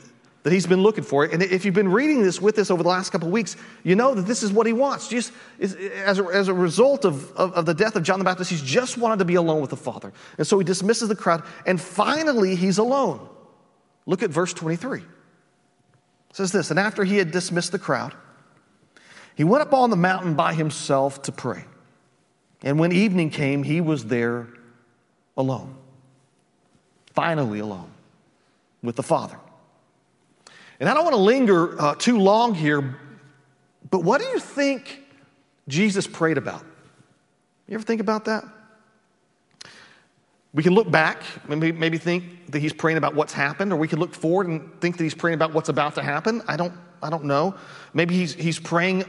that 0.44 0.52
he's 0.52 0.66
been 0.66 0.82
looking 0.82 1.04
for. 1.04 1.24
And 1.24 1.42
if 1.42 1.64
you've 1.64 1.74
been 1.74 1.90
reading 1.90 2.22
this 2.22 2.40
with 2.40 2.58
us 2.58 2.70
over 2.70 2.82
the 2.82 2.88
last 2.88 3.10
couple 3.10 3.26
of 3.26 3.32
weeks, 3.32 3.56
you 3.82 3.96
know 3.96 4.14
that 4.14 4.22
this 4.22 4.42
is 4.42 4.52
what 4.52 4.66
he 4.66 4.74
wants. 4.74 5.08
Just 5.08 5.32
as 5.58 6.18
a, 6.18 6.24
as 6.24 6.48
a 6.48 6.54
result 6.54 7.06
of, 7.06 7.32
of, 7.32 7.54
of 7.54 7.66
the 7.66 7.72
death 7.72 7.96
of 7.96 8.02
John 8.02 8.18
the 8.18 8.26
Baptist, 8.26 8.50
he's 8.50 8.62
just 8.62 8.98
wanted 8.98 9.18
to 9.20 9.24
be 9.24 9.36
alone 9.36 9.62
with 9.62 9.70
the 9.70 9.76
Father. 9.76 10.12
And 10.36 10.46
so 10.46 10.58
he 10.58 10.64
dismisses 10.64 11.08
the 11.08 11.16
crowd, 11.16 11.42
and 11.66 11.80
finally 11.80 12.56
he's 12.56 12.76
alone. 12.76 13.26
Look 14.04 14.22
at 14.22 14.28
verse 14.28 14.52
23. 14.52 15.00
It 15.00 15.06
says 16.32 16.52
this, 16.52 16.70
and 16.70 16.78
after 16.78 17.04
he 17.04 17.16
had 17.16 17.30
dismissed 17.30 17.72
the 17.72 17.78
crowd, 17.78 18.14
he 19.34 19.44
went 19.44 19.62
up 19.62 19.72
on 19.72 19.88
the 19.88 19.96
mountain 19.96 20.34
by 20.34 20.52
himself 20.52 21.22
to 21.22 21.32
pray. 21.32 21.64
And 22.62 22.78
when 22.78 22.92
evening 22.92 23.30
came, 23.30 23.62
he 23.62 23.80
was 23.80 24.04
there 24.04 24.48
alone. 25.38 25.74
Finally 27.14 27.60
alone 27.60 27.90
with 28.82 28.96
the 28.96 29.02
Father. 29.02 29.38
And 30.80 30.88
I 30.88 30.94
don't 30.94 31.04
want 31.04 31.14
to 31.14 31.20
linger 31.22 31.80
uh, 31.80 31.94
too 31.94 32.18
long 32.18 32.54
here, 32.54 32.96
but 33.90 34.02
what 34.02 34.20
do 34.20 34.26
you 34.26 34.38
think 34.38 35.02
Jesus 35.68 36.06
prayed 36.06 36.38
about? 36.38 36.64
You 37.68 37.74
ever 37.74 37.84
think 37.84 38.00
about 38.00 38.24
that? 38.26 38.44
We 40.52 40.62
can 40.62 40.74
look 40.74 40.90
back, 40.90 41.22
maybe, 41.48 41.72
maybe 41.72 41.98
think 41.98 42.52
that 42.52 42.60
he's 42.60 42.72
praying 42.72 42.98
about 42.98 43.14
what's 43.14 43.32
happened, 43.32 43.72
or 43.72 43.76
we 43.76 43.88
can 43.88 43.98
look 43.98 44.14
forward 44.14 44.46
and 44.46 44.80
think 44.80 44.96
that 44.98 45.02
he's 45.02 45.14
praying 45.14 45.34
about 45.34 45.52
what's 45.52 45.68
about 45.68 45.96
to 45.96 46.02
happen. 46.02 46.42
I 46.46 46.56
don't, 46.56 46.72
I 47.02 47.10
don't 47.10 47.24
know. 47.24 47.56
Maybe 47.92 48.14
he's, 48.14 48.34
he's 48.34 48.60
praying 48.60 49.04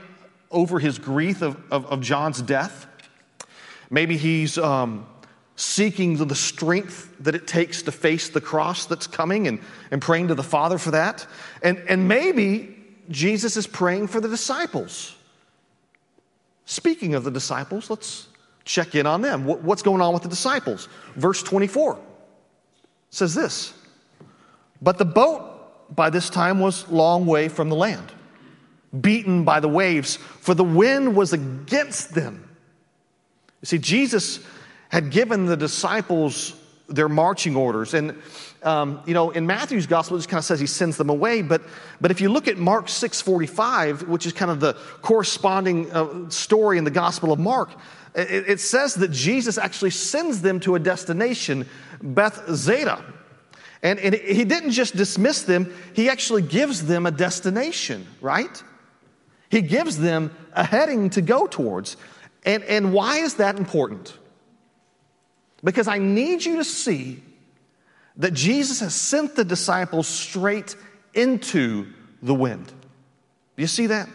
over 0.50 0.80
his 0.80 0.98
grief 0.98 1.42
of, 1.42 1.58
of, 1.72 1.86
of 1.88 2.02
John's 2.02 2.42
death. 2.42 2.88
Maybe 3.92 4.18
he's 4.18 4.58
um, 4.58 5.06
seeking 5.56 6.18
the 6.18 6.36
strength 6.36 7.14
that 7.22 7.34
it 7.34 7.48
takes 7.48 7.82
to 7.84 7.92
face 7.92 8.30
the 8.30 8.42
cross 8.42 8.86
that's 8.86 9.08
coming 9.08 9.48
and, 9.48 9.60
and 9.92 10.02
praying 10.02 10.28
to 10.28 10.36
the 10.36 10.44
Father 10.44 10.78
for 10.78 10.92
that. 10.92 11.26
And, 11.64 11.78
and 11.88 12.08
maybe 12.08 12.76
Jesus 13.10 13.56
is 13.56 13.66
praying 13.66 14.08
for 14.08 14.20
the 14.20 14.28
disciples. 14.28 15.16
Speaking 16.66 17.16
of 17.16 17.24
the 17.24 17.32
disciples, 17.32 17.90
let's 17.90 18.28
check 18.66 18.96
in 18.96 19.06
on 19.06 19.22
them. 19.22 19.46
What's 19.46 19.82
going 19.82 20.02
on 20.02 20.14
with 20.14 20.24
the 20.24 20.30
disciples? 20.30 20.90
Verse 21.16 21.42
24 21.44 22.00
says 23.12 23.34
this 23.34 23.74
But 24.82 24.98
the 24.98 25.06
boat 25.06 25.96
by 25.96 26.10
this 26.10 26.30
time 26.30 26.60
was 26.60 26.90
long 26.90 27.26
way 27.26 27.48
from 27.48 27.70
the 27.70 27.76
land, 27.76 28.12
beaten 29.00 29.46
by 29.46 29.60
the 29.60 29.70
waves, 29.70 30.18
for 30.18 30.54
the 30.54 30.64
wind 30.64 31.16
was 31.16 31.32
against 31.32 32.14
them. 32.14 32.50
You 33.62 33.68
see, 33.68 33.78
Jesus 33.78 34.40
had 34.96 35.10
given 35.10 35.46
the 35.46 35.58
disciples 35.58 36.54
their 36.88 37.10
marching 37.10 37.58
orders. 37.58 37.94
And, 37.94 38.18
um, 38.64 39.02
you 39.06 39.14
know, 39.14 39.30
in 39.30 39.46
Matthew's 39.46 39.88
gospel, 39.88 40.16
it 40.16 40.20
just 40.20 40.30
kind 40.30 40.40
of 40.40 40.46
says 40.46 40.58
he 40.58 40.68
sends 40.68 40.96
them 40.96 41.10
away. 41.10 41.42
But, 41.42 41.64
but 42.00 42.12
if 42.12 42.22
you 42.22 42.30
look 42.30 42.48
at 42.48 42.58
Mark 42.58 42.88
6.45, 42.88 44.08
which 44.08 44.26
is 44.26 44.32
kind 44.32 44.50
of 44.50 44.62
the 44.62 44.76
corresponding 45.02 45.92
uh, 45.92 46.30
story 46.30 46.78
in 46.78 46.86
the 46.86 46.92
gospel 46.92 47.34
of 47.34 47.40
Mark, 47.40 47.72
it, 48.16 48.48
it 48.48 48.60
says 48.62 48.96
that 48.96 49.12
Jesus 49.12 49.58
actually 49.58 49.90
sends 49.90 50.42
them 50.42 50.62
to 50.62 50.76
a 50.76 50.80
destination, 50.80 51.68
Bethsaida. 52.02 53.04
And, 53.84 54.00
and 54.00 54.16
he 54.16 54.46
didn't 54.46 54.72
just 54.72 54.96
dismiss 54.96 55.42
them, 55.42 55.74
he 55.94 56.10
actually 56.10 56.44
gives 56.44 56.86
them 56.86 57.06
a 57.06 57.12
destination, 57.12 58.08
right? 58.22 58.64
He 59.50 59.62
gives 59.62 59.98
them 59.98 60.34
a 60.54 60.64
heading 60.64 61.10
to 61.10 61.22
go 61.22 61.48
towards. 61.48 61.98
And, 62.46 62.64
and 62.64 62.94
why 62.94 63.18
is 63.18 63.34
that 63.34 63.58
important? 63.58 64.18
Because 65.66 65.90
I 65.90 65.98
need 65.98 66.46
you 66.46 66.58
to 66.58 66.64
see 66.64 67.22
that 68.18 68.34
Jesus 68.34 68.80
has 68.80 68.96
sent 68.96 69.36
the 69.36 69.44
disciples 69.44 70.08
straight 70.08 70.78
into 71.14 71.88
the 72.22 72.34
wind. 72.34 72.68
Do 72.68 73.62
you 73.62 73.68
see 73.68 73.88
that? 73.88 74.08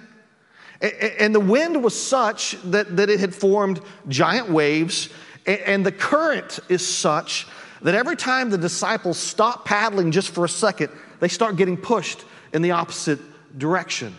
And 1.19 1.35
the 1.35 1.41
wind 1.41 1.83
was 1.83 2.01
such 2.01 2.57
that, 2.71 2.97
that 2.97 3.11
it 3.11 3.21
had 3.21 3.35
formed 3.35 3.81
giant 4.09 4.49
waves, 4.49 5.11
and 5.45 5.85
the 5.85 5.93
current 5.93 6.61
is 6.71 6.87
such 6.87 7.47
that 7.83 7.95
every 7.95 8.17
time 8.17 8.49
the 8.51 8.59
disciples 8.59 9.19
stop 9.19 9.65
paddling 9.65 10.13
just 10.13 10.31
for 10.31 10.45
a 10.45 10.49
second, 10.49 10.91
they 11.19 11.29
start 11.29 11.57
getting 11.57 11.77
pushed 11.77 12.25
in 12.53 12.63
the 12.63 12.71
opposite 12.71 13.19
direction. 13.59 14.15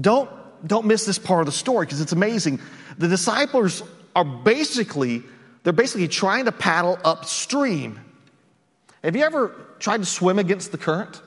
Don't, 0.00 0.30
don't 0.66 0.86
miss 0.86 1.04
this 1.04 1.18
part 1.18 1.40
of 1.40 1.46
the 1.46 1.52
story 1.52 1.86
because 1.86 2.00
it's 2.00 2.12
amazing. 2.12 2.60
The 2.98 3.08
disciples 3.08 3.82
are 4.14 4.24
basically, 4.24 5.22
they're 5.62 5.72
basically 5.72 6.08
trying 6.08 6.46
to 6.46 6.52
paddle 6.52 6.98
upstream. 7.04 8.00
Have 9.04 9.16
you 9.16 9.24
ever 9.24 9.54
tried 9.78 9.98
to 9.98 10.06
swim 10.06 10.38
against 10.38 10.72
the 10.72 10.78
current? 10.78 11.22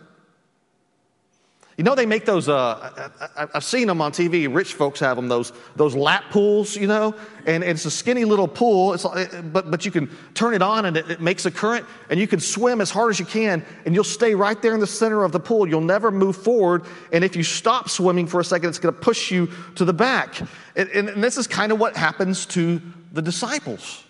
You 1.78 1.84
know, 1.84 1.96
they 1.96 2.06
make 2.06 2.26
those, 2.26 2.48
uh, 2.48 3.10
I, 3.36 3.48
have 3.52 3.64
seen 3.64 3.88
them 3.88 4.00
on 4.00 4.12
TV. 4.12 4.54
Rich 4.54 4.76
folks 4.76 5.00
have 5.00 5.16
them, 5.16 5.28
those, 5.28 5.52
those 5.76 5.96
lap 5.96 6.26
pools, 6.30 6.76
you 6.76 6.86
know, 6.86 7.16
and, 7.48 7.64
it's 7.64 7.86
a 7.86 7.92
skinny 7.92 8.26
little 8.26 8.48
pool, 8.48 8.94
it's, 8.94 9.04
but, 9.52 9.72
but 9.72 9.84
you 9.84 9.90
can 9.90 10.16
turn 10.36 10.54
it 10.54 10.62
on 10.62 10.86
and 10.86 10.98
it, 10.98 11.10
it 11.10 11.22
makes 11.22 11.48
a 11.48 11.52
current, 11.52 11.88
and 12.12 12.20
you 12.20 12.28
can 12.28 12.40
swim 12.40 12.80
as 12.80 12.92
hard 12.92 13.10
as 13.10 13.20
you 13.20 13.26
can, 13.26 13.66
and 13.86 13.96
you'll 13.96 14.04
stay 14.04 14.36
right 14.36 14.62
there 14.62 14.76
in 14.76 14.82
the 14.82 14.88
center 14.88 15.24
of 15.24 15.32
the 15.32 15.40
pool. 15.40 15.68
You'll 15.68 15.82
never 15.82 16.12
move 16.12 16.36
forward, 16.36 16.84
and 17.12 17.24
if 17.24 17.36
you 17.36 17.44
stop 17.44 17.90
swimming 17.90 18.28
for 18.28 18.40
a 18.40 18.46
second, 18.46 18.70
it's 18.70 18.80
going 18.80 18.94
to 18.94 19.02
push 19.02 19.32
you 19.32 19.50
to 19.74 19.84
the 19.84 19.94
back. 19.94 20.40
And, 20.76 20.90
and 20.90 21.24
this 21.24 21.38
is 21.38 21.48
kind 21.48 21.72
of 21.72 21.80
what 21.80 21.98
happens 21.98 22.46
to 22.48 22.80
the 23.14 23.22
disciples. 23.24 24.03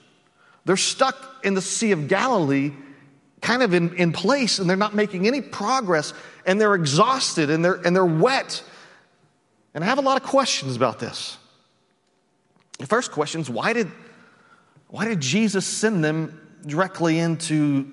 They're 0.65 0.77
stuck 0.77 1.15
in 1.43 1.53
the 1.53 1.61
Sea 1.61 1.91
of 1.91 2.07
Galilee 2.07 2.71
kind 3.41 3.61
of 3.61 3.73
in, 3.73 3.93
in 3.95 4.13
place 4.13 4.59
and 4.59 4.69
they're 4.69 4.77
not 4.77 4.95
making 4.95 5.27
any 5.27 5.41
progress 5.41 6.13
and 6.45 6.59
they're 6.59 6.75
exhausted 6.75 7.49
and 7.49 7.63
they're, 7.63 7.75
and 7.75 7.95
they're 7.95 8.05
wet. 8.05 8.63
And 9.73 9.83
I 9.83 9.87
have 9.87 9.97
a 9.97 10.01
lot 10.01 10.19
of 10.19 10.27
questions 10.27 10.75
about 10.75 10.99
this. 10.99 11.37
The 12.79 12.87
first 12.87 13.11
question 13.11 13.41
is 13.41 13.49
why 13.49 13.73
did, 13.73 13.91
why 14.87 15.05
did 15.05 15.19
Jesus 15.19 15.65
send 15.65 16.03
them 16.03 16.39
directly 16.65 17.19
into 17.19 17.91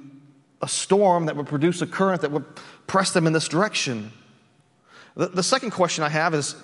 a 0.62 0.68
storm 0.68 1.26
that 1.26 1.36
would 1.36 1.46
produce 1.46 1.82
a 1.82 1.86
current 1.86 2.22
that 2.22 2.30
would 2.30 2.44
press 2.86 3.12
them 3.12 3.26
in 3.26 3.32
this 3.32 3.48
direction? 3.48 4.12
The, 5.16 5.28
the 5.28 5.42
second 5.42 5.72
question 5.72 6.04
I 6.04 6.08
have 6.08 6.34
is 6.34 6.54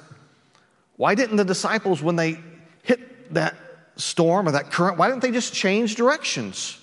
why 0.97 1.15
didn't 1.15 1.37
the 1.37 1.45
disciples, 1.45 2.03
when 2.03 2.17
they 2.17 2.39
hit 2.83 3.35
that 3.35 3.55
storm 3.97 4.49
or 4.49 4.53
that 4.53 4.71
current, 4.71 4.99
why 4.99 5.09
didn't 5.09 5.23
they 5.23 5.31
just 5.31 5.53
change 5.53 5.97
directions? 5.97 6.79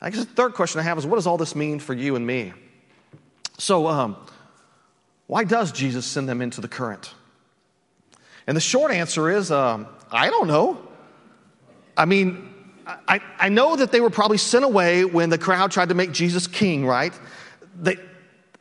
I 0.00 0.10
guess 0.10 0.20
the 0.20 0.32
third 0.32 0.54
question 0.54 0.80
I 0.80 0.84
have 0.84 0.98
is 0.98 1.06
what 1.06 1.16
does 1.16 1.26
all 1.26 1.38
this 1.38 1.54
mean 1.54 1.78
for 1.78 1.94
you 1.94 2.16
and 2.16 2.26
me? 2.26 2.52
So, 3.58 3.86
um, 3.86 4.16
why 5.26 5.44
does 5.44 5.70
Jesus 5.72 6.06
send 6.06 6.28
them 6.28 6.42
into 6.42 6.60
the 6.60 6.68
current? 6.68 7.14
And 8.46 8.56
the 8.56 8.60
short 8.60 8.90
answer 8.92 9.30
is 9.30 9.50
um, 9.50 9.86
I 10.10 10.30
don't 10.30 10.48
know. 10.48 10.88
I 11.96 12.04
mean, 12.06 12.52
I, 12.86 13.20
I 13.38 13.48
know 13.48 13.76
that 13.76 13.92
they 13.92 14.00
were 14.00 14.10
probably 14.10 14.38
sent 14.38 14.64
away 14.64 15.04
when 15.04 15.30
the 15.30 15.38
crowd 15.38 15.70
tried 15.70 15.90
to 15.90 15.94
make 15.94 16.12
Jesus 16.12 16.46
king, 16.46 16.84
right? 16.84 17.12
They, 17.80 17.96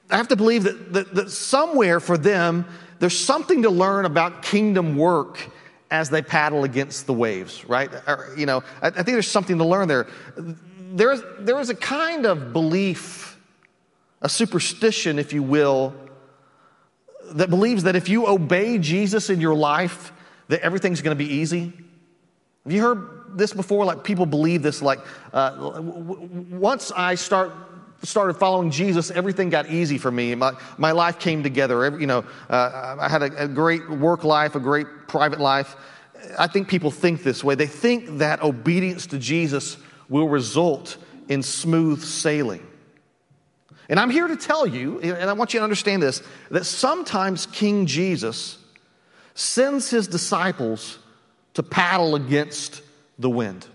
I 0.10 0.18
have 0.18 0.28
to 0.28 0.36
believe 0.36 0.64
that, 0.64 0.94
that, 0.94 1.16
that 1.16 1.32
somewhere 1.32 2.00
for 2.00 2.18
them, 2.18 2.66
there's 3.00 3.18
something 3.18 3.64
to 3.64 3.70
learn 3.70 4.06
about 4.06 4.44
kingdom 4.44 4.96
work 4.96 5.40
as 5.92 6.10
they 6.10 6.22
paddle 6.22 6.64
against 6.64 7.06
the 7.06 7.14
waves, 7.14 7.66
right? 7.66 7.92
Or, 8.08 8.34
you 8.38 8.46
know, 8.46 8.64
I, 8.82 8.88
I 8.88 8.92
think 8.92 9.08
there's 9.08 9.28
something 9.28 9.58
to 9.58 9.66
learn 9.66 9.88
there. 9.88 10.08
There 10.94 11.12
is, 11.12 11.22
there 11.40 11.60
is 11.60 11.70
a 11.70 11.76
kind 11.76 12.26
of 12.26 12.54
belief 12.54 13.32
a 14.22 14.30
superstition, 14.30 15.18
if 15.18 15.34
you 15.34 15.42
will, 15.42 15.94
that 17.32 17.50
believes 17.50 17.84
that 17.84 17.96
if 17.96 18.08
you 18.08 18.28
obey 18.28 18.78
Jesus 18.78 19.30
in 19.30 19.42
your 19.42 19.56
life, 19.56 20.12
that 20.48 20.62
everything's 20.62 21.02
going 21.02 21.18
to 21.18 21.24
be 21.24 21.34
easy. 21.34 21.74
Have 22.64 22.74
you 22.74 22.82
heard 22.82 23.38
this 23.38 23.54
before? 23.54 23.86
Like 23.86 24.04
people 24.04 24.26
believe 24.26 24.62
this. 24.62 24.82
Like 24.82 25.00
uh, 25.34 25.82
once 25.82 26.92
I 26.92 27.16
start 27.16 27.52
started 28.04 28.34
following 28.36 28.72
Jesus, 28.72 29.12
everything 29.12 29.50
got 29.50 29.70
easy 29.70 29.98
for 29.98 30.12
me. 30.12 30.34
My, 30.36 30.54
my 30.78 30.92
life 30.92 31.20
came 31.20 31.44
together. 31.44 31.84
Every, 31.84 32.02
you 32.02 32.08
know, 32.08 32.26
uh, 32.50 32.98
I 33.00 33.08
had 33.10 33.22
a, 33.22 33.44
a 33.44 33.48
great 33.48 33.90
work 33.90 34.24
life, 34.24 34.56
a 34.56 34.60
great 34.60 34.88
private 35.08 35.40
life. 35.40 35.76
I 36.38 36.48
think 36.48 36.68
people 36.68 36.92
think 36.92 37.24
this 37.24 37.44
way. 37.44 37.56
They 37.56 37.68
think 37.68 38.20
that 38.20 38.42
obedience 38.44 39.08
to 39.08 39.18
Jesus 39.18 39.78
will 40.10 40.30
result 40.30 40.98
in 41.30 41.44
smooth 41.44 42.04
sailing. 42.04 42.66
And 43.90 44.00
I'm 44.00 44.10
here 44.10 44.28
to 44.28 44.38
tell 44.38 44.66
you, 44.66 45.00
and 45.00 45.30
I 45.30 45.34
want 45.34 45.54
you 45.54 45.60
to 45.60 45.64
understand 45.64 46.02
this, 46.02 46.22
that 46.50 46.66
sometimes 46.66 47.46
King 47.46 47.86
Jesus 47.86 48.58
sends 49.34 49.90
his 49.90 50.08
disciples 50.08 50.98
to 51.56 51.64
paddle 51.64 52.16
against 52.16 52.82
the 53.20 53.30
wind. 53.30 53.68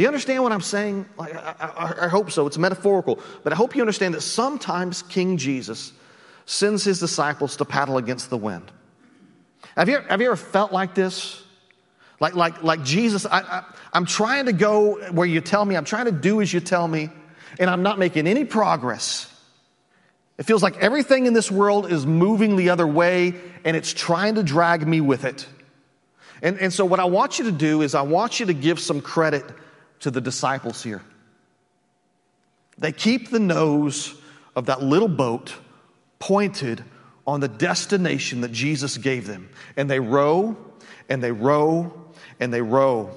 Do 0.00 0.04
you 0.04 0.08
understand 0.08 0.42
what 0.42 0.50
I'm 0.50 0.62
saying? 0.62 1.04
Like, 1.18 1.36
I, 1.36 1.54
I, 1.60 2.04
I 2.06 2.08
hope 2.08 2.30
so. 2.30 2.46
It's 2.46 2.56
metaphorical. 2.56 3.18
But 3.44 3.52
I 3.52 3.56
hope 3.56 3.76
you 3.76 3.82
understand 3.82 4.14
that 4.14 4.22
sometimes 4.22 5.02
King 5.02 5.36
Jesus 5.36 5.92
sends 6.46 6.82
his 6.82 6.98
disciples 6.98 7.54
to 7.58 7.66
paddle 7.66 7.98
against 7.98 8.30
the 8.30 8.38
wind. 8.38 8.72
Have 9.76 9.90
you, 9.90 10.00
have 10.08 10.22
you 10.22 10.28
ever 10.28 10.36
felt 10.36 10.72
like 10.72 10.94
this? 10.94 11.42
Like, 12.18 12.34
like, 12.34 12.62
like 12.62 12.82
Jesus, 12.82 13.26
I, 13.26 13.40
I, 13.40 13.64
I'm 13.92 14.06
trying 14.06 14.46
to 14.46 14.54
go 14.54 14.94
where 15.10 15.26
you 15.26 15.42
tell 15.42 15.66
me, 15.66 15.76
I'm 15.76 15.84
trying 15.84 16.06
to 16.06 16.12
do 16.12 16.40
as 16.40 16.50
you 16.50 16.60
tell 16.60 16.88
me, 16.88 17.10
and 17.58 17.68
I'm 17.68 17.82
not 17.82 17.98
making 17.98 18.26
any 18.26 18.46
progress. 18.46 19.30
It 20.38 20.44
feels 20.44 20.62
like 20.62 20.78
everything 20.78 21.26
in 21.26 21.34
this 21.34 21.50
world 21.50 21.92
is 21.92 22.06
moving 22.06 22.56
the 22.56 22.70
other 22.70 22.86
way, 22.86 23.34
and 23.66 23.76
it's 23.76 23.92
trying 23.92 24.36
to 24.36 24.42
drag 24.42 24.88
me 24.88 25.02
with 25.02 25.26
it. 25.26 25.46
And, 26.40 26.58
and 26.58 26.72
so, 26.72 26.86
what 26.86 27.00
I 27.00 27.04
want 27.04 27.38
you 27.38 27.44
to 27.44 27.52
do 27.52 27.82
is, 27.82 27.94
I 27.94 28.00
want 28.00 28.40
you 28.40 28.46
to 28.46 28.54
give 28.54 28.80
some 28.80 29.02
credit 29.02 29.44
to 30.00 30.10
the 30.10 30.20
disciples 30.20 30.82
here. 30.82 31.02
They 32.78 32.92
keep 32.92 33.30
the 33.30 33.40
nose 33.40 34.14
of 34.56 34.66
that 34.66 34.82
little 34.82 35.08
boat 35.08 35.54
pointed 36.18 36.82
on 37.26 37.40
the 37.40 37.48
destination 37.48 38.40
that 38.40 38.52
Jesus 38.52 38.96
gave 38.96 39.26
them. 39.26 39.50
And 39.76 39.90
they 39.90 40.00
row 40.00 40.56
and 41.08 41.22
they 41.22 41.32
row 41.32 41.92
and 42.38 42.52
they 42.52 42.62
row. 42.62 43.10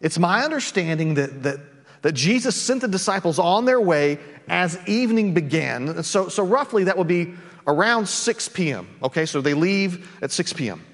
It's 0.00 0.18
my 0.18 0.42
understanding 0.42 1.14
that, 1.14 1.44
that, 1.44 1.58
that 2.02 2.12
Jesus 2.12 2.60
sent 2.60 2.80
the 2.80 2.88
disciples 2.88 3.38
on 3.38 3.64
their 3.64 3.80
way 3.80 4.18
as 4.48 4.78
evening 4.86 5.32
began. 5.32 6.02
So, 6.02 6.28
so 6.28 6.44
roughly 6.44 6.84
that 6.84 6.98
would 6.98 7.08
be 7.08 7.34
around 7.66 8.08
6 8.08 8.48
p.m. 8.48 8.88
Okay, 9.02 9.24
so 9.24 9.40
they 9.40 9.54
leave 9.54 10.18
at 10.20 10.30
6 10.30 10.52
p.m. 10.52 10.84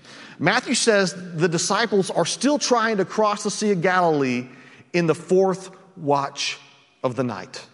Matthew 0.41 0.75
says 0.75 1.15
the 1.35 1.51
disciples 1.51 2.09
are 2.11 2.25
still 2.25 2.59
trying 2.59 2.97
to 2.97 3.05
cross 3.05 3.45
the 3.45 3.51
Sea 3.51 3.73
of 3.73 3.83
Galilee 3.83 4.49
in 4.95 5.07
the 5.07 5.15
fourth 5.15 5.71
watch 5.99 6.59
of 7.05 7.15
the 7.15 7.23
night. 7.23 7.67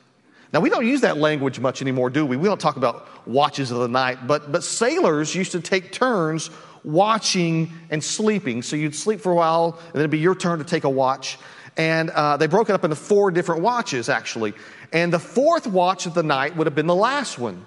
Now, 0.53 0.59
we 0.59 0.69
don't 0.69 0.85
use 0.85 1.03
that 1.03 1.17
language 1.17 1.61
much 1.61 1.81
anymore, 1.81 2.11
do 2.11 2.27
we? 2.27 2.37
We 2.37 2.49
don't 2.49 2.61
talk 2.61 2.77
about 2.77 3.25
watches 3.25 3.71
of 3.71 3.79
the 3.79 3.89
night, 3.89 4.27
but, 4.27 4.51
but 4.51 4.65
sailors 4.65 5.33
used 5.33 5.53
to 5.53 5.61
take 5.61 5.93
turns 5.93 6.51
watching 6.83 7.71
and 7.91 8.03
sleeping. 8.03 8.63
So 8.63 8.75
you'd 8.75 8.97
sleep 8.97 9.21
for 9.21 9.31
a 9.31 9.37
while, 9.37 9.79
and 9.79 9.93
then 9.95 10.01
it'd 10.01 10.11
be 10.11 10.19
your 10.19 10.35
turn 10.35 10.59
to 10.59 10.65
take 10.65 10.83
a 10.83 10.91
watch. 10.91 11.39
And 11.77 12.11
uh, 12.11 12.37
they 12.37 12.49
broke 12.49 12.69
it 12.69 12.73
up 12.73 12.83
into 12.83 12.97
four 12.97 13.31
different 13.31 13.63
watches, 13.63 14.09
actually. 14.09 14.55
And 14.93 15.13
the 15.13 15.21
fourth 15.21 15.69
watch 15.69 16.07
of 16.07 16.15
the 16.15 16.23
night 16.25 16.57
would 16.57 16.67
have 16.67 16.75
been 16.75 16.89
the 16.89 16.97
last 16.97 17.39
one. 17.39 17.65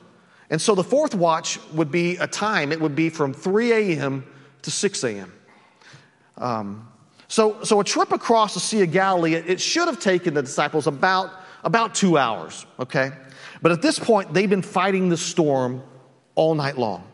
And 0.49 0.61
so 0.61 0.75
the 0.75 0.83
fourth 0.83 1.15
watch 1.15 1.57
would 1.71 1.89
be 1.89 2.17
a 2.17 2.27
time, 2.27 2.73
it 2.73 2.81
would 2.81 2.95
be 2.95 3.09
from 3.09 3.33
3 3.33 3.71
a.m 3.71 4.25
to 4.63 4.71
6 4.71 5.03
a.m. 5.03 5.33
Um, 6.37 6.87
so, 7.27 7.63
so 7.63 7.79
a 7.79 7.83
trip 7.83 8.11
across 8.11 8.55
the 8.55 8.59
Sea 8.59 8.81
of 8.81 8.91
Galilee, 8.91 9.35
it, 9.35 9.49
it 9.49 9.61
should 9.61 9.87
have 9.87 9.99
taken 9.99 10.33
the 10.33 10.41
disciples 10.41 10.87
about, 10.87 11.31
about 11.63 11.93
two 11.93 12.17
hours, 12.17 12.65
okay? 12.79 13.11
But 13.61 13.71
at 13.71 13.81
this 13.81 13.99
point, 13.99 14.33
they've 14.33 14.49
been 14.49 14.61
fighting 14.61 15.09
the 15.09 15.17
storm 15.17 15.83
all 16.35 16.55
night 16.55 16.77
long. 16.77 17.05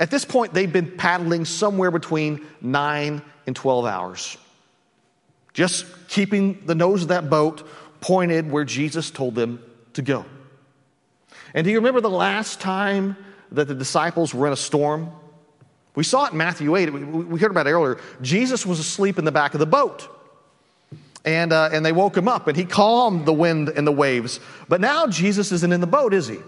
At 0.00 0.10
this 0.10 0.24
point, 0.24 0.54
they've 0.54 0.72
been 0.72 0.96
paddling 0.96 1.44
somewhere 1.44 1.90
between 1.90 2.46
9 2.60 3.22
and 3.46 3.56
12 3.56 3.86
hours, 3.86 4.38
just 5.52 5.86
keeping 6.08 6.64
the 6.66 6.74
nose 6.74 7.02
of 7.02 7.08
that 7.08 7.28
boat 7.30 7.68
pointed 8.00 8.50
where 8.50 8.64
Jesus 8.64 9.10
told 9.10 9.34
them 9.34 9.62
to 9.92 10.02
go. 10.02 10.24
And 11.54 11.64
do 11.64 11.70
you 11.70 11.78
remember 11.78 12.00
the 12.00 12.10
last 12.10 12.60
time 12.60 13.16
that 13.52 13.68
the 13.68 13.74
disciples 13.74 14.34
were 14.34 14.46
in 14.46 14.52
a 14.52 14.56
storm? 14.56 15.10
We 15.94 16.04
saw 16.04 16.26
it 16.26 16.32
in 16.32 16.38
Matthew 16.38 16.76
8. 16.76 16.90
We 16.90 17.40
heard 17.40 17.50
about 17.50 17.66
it 17.66 17.72
earlier. 17.72 17.98
Jesus 18.22 18.64
was 18.64 18.78
asleep 18.78 19.18
in 19.18 19.24
the 19.24 19.32
back 19.32 19.54
of 19.54 19.60
the 19.60 19.66
boat. 19.66 20.08
And, 21.24 21.52
uh, 21.52 21.70
and 21.72 21.84
they 21.84 21.92
woke 21.92 22.16
him 22.16 22.28
up, 22.28 22.48
and 22.48 22.56
he 22.56 22.64
calmed 22.64 23.26
the 23.26 23.32
wind 23.32 23.68
and 23.68 23.86
the 23.86 23.92
waves. 23.92 24.40
But 24.68 24.80
now 24.80 25.06
Jesus 25.06 25.52
isn't 25.52 25.72
in 25.72 25.80
the 25.80 25.86
boat, 25.86 26.14
is 26.14 26.28
he? 26.28 26.38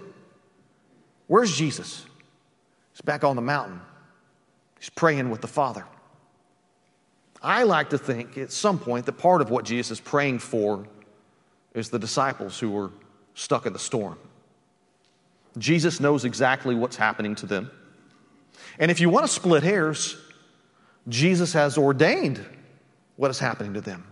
Where's 1.26 1.54
Jesus? 1.54 2.06
He's 2.92 3.02
back 3.02 3.24
on 3.24 3.36
the 3.36 3.42
mountain. 3.42 3.80
He's 4.78 4.90
praying 4.90 5.30
with 5.30 5.40
the 5.40 5.48
Father. 5.48 5.84
I 7.42 7.64
like 7.64 7.90
to 7.90 7.98
think 7.98 8.38
at 8.38 8.52
some 8.52 8.78
point 8.78 9.06
that 9.06 9.12
part 9.12 9.40
of 9.40 9.50
what 9.50 9.64
Jesus 9.64 9.98
is 9.98 10.00
praying 10.00 10.38
for 10.38 10.86
is 11.74 11.90
the 11.90 11.98
disciples 11.98 12.58
who 12.58 12.70
were 12.70 12.90
stuck 13.34 13.66
in 13.66 13.72
the 13.72 13.78
storm. 13.78 14.18
Jesus 15.58 16.00
knows 16.00 16.24
exactly 16.24 16.74
what's 16.74 16.96
happening 16.96 17.34
to 17.36 17.46
them. 17.46 17.70
And 18.82 18.90
if 18.90 18.98
you 18.98 19.08
want 19.08 19.24
to 19.24 19.32
split 19.32 19.62
hairs, 19.62 20.16
Jesus 21.08 21.52
has 21.52 21.78
ordained 21.78 22.44
what 23.14 23.30
is 23.30 23.38
happening 23.38 23.74
to 23.74 23.80
them. 23.80 24.04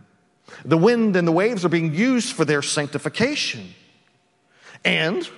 The 0.64 0.78
wind 0.78 1.16
and 1.16 1.26
the 1.26 1.32
waves 1.32 1.64
are 1.64 1.68
being 1.68 1.92
used 1.92 2.32
for 2.34 2.44
their 2.44 2.62
sanctification. 2.62 3.74
And 4.84 5.28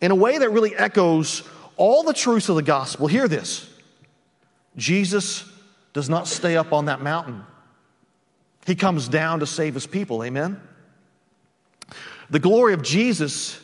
in 0.00 0.12
a 0.12 0.14
way 0.14 0.38
that 0.38 0.50
really 0.50 0.72
echoes 0.76 1.42
all 1.76 2.04
the 2.04 2.12
truths 2.12 2.48
of 2.48 2.54
the 2.54 2.62
gospel, 2.62 3.08
hear 3.08 3.26
this 3.26 3.68
Jesus 4.76 5.50
does 5.92 6.08
not 6.08 6.28
stay 6.28 6.56
up 6.56 6.72
on 6.72 6.84
that 6.84 7.02
mountain, 7.02 7.42
He 8.66 8.76
comes 8.76 9.08
down 9.08 9.40
to 9.40 9.48
save 9.48 9.74
His 9.74 9.88
people. 9.88 10.22
Amen? 10.22 10.60
The 12.30 12.38
glory 12.38 12.72
of 12.72 12.82
Jesus 12.82 13.60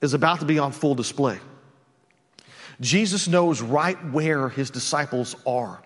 is 0.00 0.14
about 0.14 0.38
to 0.38 0.46
be 0.46 0.60
on 0.60 0.70
full 0.70 0.94
display. 0.94 1.40
Jesus 2.80 3.28
knows 3.28 3.60
right 3.60 4.02
where 4.10 4.48
his 4.48 4.70
disciples 4.70 5.34
are. 5.46 5.82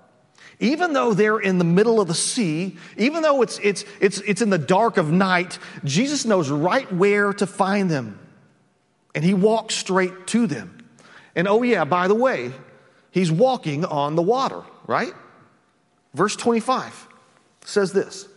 Even 0.60 0.92
though 0.92 1.14
they're 1.14 1.40
in 1.40 1.58
the 1.58 1.64
middle 1.64 2.00
of 2.00 2.08
the 2.08 2.14
sea, 2.14 2.76
even 2.96 3.22
though 3.22 3.42
it's, 3.42 3.58
it's, 3.62 3.84
it's, 4.00 4.20
it's 4.20 4.42
in 4.42 4.50
the 4.50 4.58
dark 4.58 4.96
of 4.96 5.10
night, 5.10 5.58
Jesus 5.84 6.24
knows 6.24 6.50
right 6.50 6.90
where 6.92 7.32
to 7.32 7.46
find 7.46 7.90
them. 7.90 8.18
And 9.14 9.24
he 9.24 9.34
walks 9.34 9.74
straight 9.74 10.26
to 10.28 10.46
them. 10.46 10.86
And 11.34 11.48
oh, 11.48 11.62
yeah, 11.62 11.84
by 11.84 12.08
the 12.08 12.14
way, 12.14 12.52
he's 13.10 13.32
walking 13.32 13.84
on 13.84 14.14
the 14.14 14.22
water, 14.22 14.62
right? 14.86 15.12
Verse 16.14 16.36
25 16.36 17.08
says 17.64 17.92
this 17.92 18.28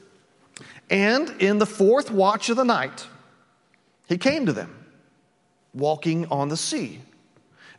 And 0.90 1.30
in 1.42 1.60
the 1.60 1.66
fourth 1.66 2.10
watch 2.10 2.50
of 2.50 2.58
the 2.58 2.64
night, 2.64 3.06
he 4.08 4.18
came 4.18 4.46
to 4.46 4.54
them, 4.54 4.86
walking 5.74 6.26
on 6.28 6.50
the 6.50 6.58
sea. 6.58 7.02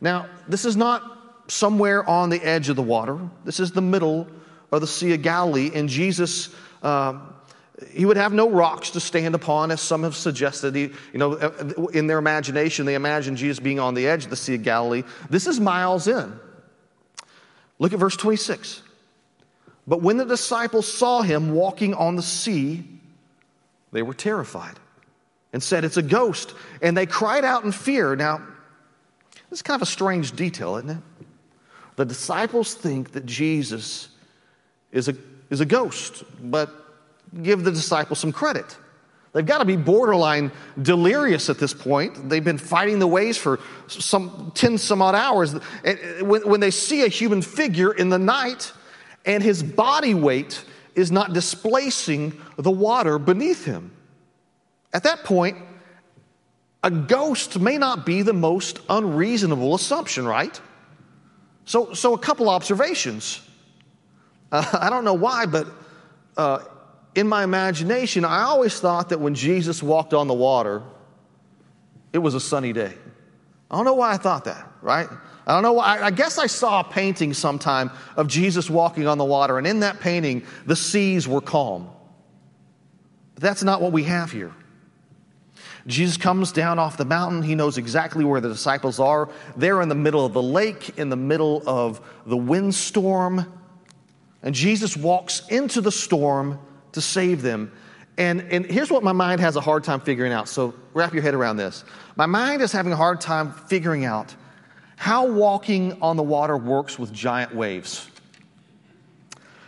Now, 0.01 0.27
this 0.47 0.65
is 0.65 0.75
not 0.75 1.17
somewhere 1.47 2.07
on 2.07 2.29
the 2.29 2.41
edge 2.41 2.69
of 2.69 2.75
the 2.75 2.83
water. 2.83 3.19
This 3.45 3.59
is 3.59 3.71
the 3.71 3.81
middle 3.81 4.27
of 4.71 4.81
the 4.81 4.87
Sea 4.87 5.13
of 5.13 5.21
Galilee, 5.21 5.71
and 5.73 5.87
Jesus, 5.87 6.53
uh, 6.83 7.19
he 7.91 8.05
would 8.05 8.17
have 8.17 8.33
no 8.33 8.49
rocks 8.49 8.91
to 8.91 8.99
stand 8.99 9.33
upon, 9.33 9.71
as 9.71 9.81
some 9.81 10.03
have 10.03 10.15
suggested. 10.15 10.75
He, 10.75 10.91
you 11.13 11.19
know, 11.19 11.33
in 11.93 12.07
their 12.07 12.17
imagination, 12.17 12.85
they 12.85 12.95
imagine 12.95 13.35
Jesus 13.35 13.59
being 13.59 13.79
on 13.79 13.93
the 13.93 14.07
edge 14.07 14.25
of 14.25 14.29
the 14.29 14.35
Sea 14.35 14.55
of 14.55 14.63
Galilee. 14.63 15.03
This 15.29 15.47
is 15.47 15.59
miles 15.59 16.07
in. 16.07 16.37
Look 17.79 17.93
at 17.93 17.99
verse 17.99 18.17
26. 18.17 18.81
But 19.87 20.01
when 20.01 20.17
the 20.17 20.25
disciples 20.25 20.91
saw 20.91 21.21
him 21.21 21.53
walking 21.53 21.93
on 21.93 22.17
the 22.17 22.21
sea, 22.21 22.83
they 23.93 24.01
were 24.01 24.13
terrified 24.13 24.77
and 25.53 25.63
said, 25.63 25.85
It's 25.85 25.97
a 25.97 26.01
ghost. 26.01 26.53
And 26.81 26.97
they 26.97 27.05
cried 27.05 27.45
out 27.45 27.63
in 27.63 27.71
fear. 27.71 28.15
Now, 28.15 28.41
is 29.51 29.61
kind 29.61 29.75
of 29.75 29.81
a 29.81 29.91
strange 29.91 30.33
detail, 30.33 30.77
isn't 30.77 30.89
it? 30.89 30.97
The 31.95 32.05
disciples 32.05 32.73
think 32.73 33.13
that 33.13 33.25
Jesus 33.25 34.09
is 34.91 35.07
a, 35.07 35.15
is 35.49 35.61
a 35.61 35.65
ghost, 35.65 36.23
but 36.41 36.69
give 37.41 37.63
the 37.63 37.71
disciples 37.71 38.19
some 38.19 38.31
credit. 38.31 38.77
They've 39.33 39.45
got 39.45 39.59
to 39.59 39.65
be 39.65 39.75
borderline 39.75 40.51
delirious 40.81 41.49
at 41.49 41.59
this 41.59 41.73
point. 41.73 42.29
They've 42.29 42.43
been 42.43 42.57
fighting 42.57 42.99
the 42.99 43.07
waves 43.07 43.37
for 43.37 43.59
some 43.87 44.51
10 44.55 44.77
some 44.77 45.01
odd 45.01 45.15
hours. 45.15 45.53
Uh, 45.53 45.59
when 46.23 46.59
they 46.59 46.71
see 46.71 47.03
a 47.03 47.07
human 47.07 47.41
figure 47.41 47.93
in 47.93 48.09
the 48.09 48.17
night 48.17 48.71
and 49.25 49.43
his 49.43 49.61
body 49.61 50.13
weight 50.13 50.63
is 50.95 51.11
not 51.11 51.33
displacing 51.33 52.41
the 52.57 52.71
water 52.71 53.19
beneath 53.19 53.65
him, 53.65 53.91
at 54.93 55.03
that 55.03 55.23
point, 55.23 55.57
a 56.83 56.91
ghost 56.91 57.59
may 57.59 57.77
not 57.77 58.05
be 58.05 58.21
the 58.21 58.33
most 58.33 58.79
unreasonable 58.89 59.75
assumption, 59.75 60.25
right? 60.27 60.59
So, 61.65 61.93
so 61.93 62.13
a 62.13 62.17
couple 62.17 62.49
observations. 62.49 63.41
Uh, 64.51 64.65
I 64.81 64.89
don't 64.89 65.03
know 65.03 65.13
why, 65.13 65.45
but 65.45 65.67
uh, 66.37 66.59
in 67.15 67.27
my 67.27 67.43
imagination, 67.43 68.23
I 68.23 68.43
always 68.43 68.79
thought 68.79 69.09
that 69.09 69.19
when 69.19 69.35
Jesus 69.35 69.81
walked 69.81 70.13
on 70.13 70.27
the 70.27 70.33
water, 70.33 70.83
it 72.13 72.19
was 72.19 72.35
a 72.35 72.39
sunny 72.39 72.73
day. 72.73 72.93
I 73.69 73.75
don't 73.75 73.85
know 73.85 73.95
why 73.95 74.13
I 74.13 74.17
thought 74.17 74.45
that, 74.45 74.65
right? 74.81 75.07
I 75.45 75.53
don't 75.53 75.63
know 75.63 75.73
why. 75.73 75.99
I 76.01 76.11
guess 76.11 76.37
I 76.37 76.47
saw 76.47 76.81
a 76.81 76.83
painting 76.83 77.33
sometime 77.33 77.91
of 78.15 78.27
Jesus 78.27 78.69
walking 78.69 79.07
on 79.07 79.17
the 79.17 79.25
water, 79.25 79.57
and 79.57 79.67
in 79.67 79.81
that 79.81 79.99
painting, 79.99 80.43
the 80.65 80.75
seas 80.75 81.27
were 81.27 81.41
calm. 81.41 81.89
But 83.33 83.43
that's 83.43 83.63
not 83.63 83.81
what 83.81 83.91
we 83.91 84.03
have 84.03 84.31
here. 84.31 84.53
Jesus 85.87 86.17
comes 86.17 86.51
down 86.51 86.79
off 86.79 86.97
the 86.97 87.05
mountain. 87.05 87.41
He 87.41 87.55
knows 87.55 87.77
exactly 87.77 88.25
where 88.25 88.41
the 88.41 88.49
disciples 88.49 88.99
are. 88.99 89.29
They're 89.55 89.81
in 89.81 89.89
the 89.89 89.95
middle 89.95 90.25
of 90.25 90.33
the 90.33 90.43
lake, 90.43 90.97
in 90.99 91.09
the 91.09 91.15
middle 91.15 91.63
of 91.65 92.01
the 92.25 92.37
windstorm. 92.37 93.51
And 94.43 94.53
Jesus 94.53 94.97
walks 94.97 95.47
into 95.47 95.79
the 95.79 95.91
storm 95.91 96.59
to 96.91 97.01
save 97.01 97.41
them. 97.41 97.71
And, 98.17 98.41
and 98.51 98.65
here's 98.65 98.91
what 98.91 99.03
my 99.03 99.13
mind 99.13 99.39
has 99.41 99.55
a 99.55 99.61
hard 99.61 99.83
time 99.83 100.01
figuring 100.01 100.33
out. 100.33 100.49
So 100.49 100.73
wrap 100.93 101.13
your 101.13 101.23
head 101.23 101.33
around 101.33 101.57
this. 101.57 101.85
My 102.15 102.25
mind 102.25 102.61
is 102.61 102.71
having 102.71 102.91
a 102.91 102.97
hard 102.97 103.21
time 103.21 103.51
figuring 103.51 104.03
out 104.03 104.35
how 104.97 105.27
walking 105.27 106.01
on 106.01 106.17
the 106.17 106.23
water 106.23 106.57
works 106.57 106.97
with 106.97 107.13
giant 107.13 107.55
waves. 107.55 108.09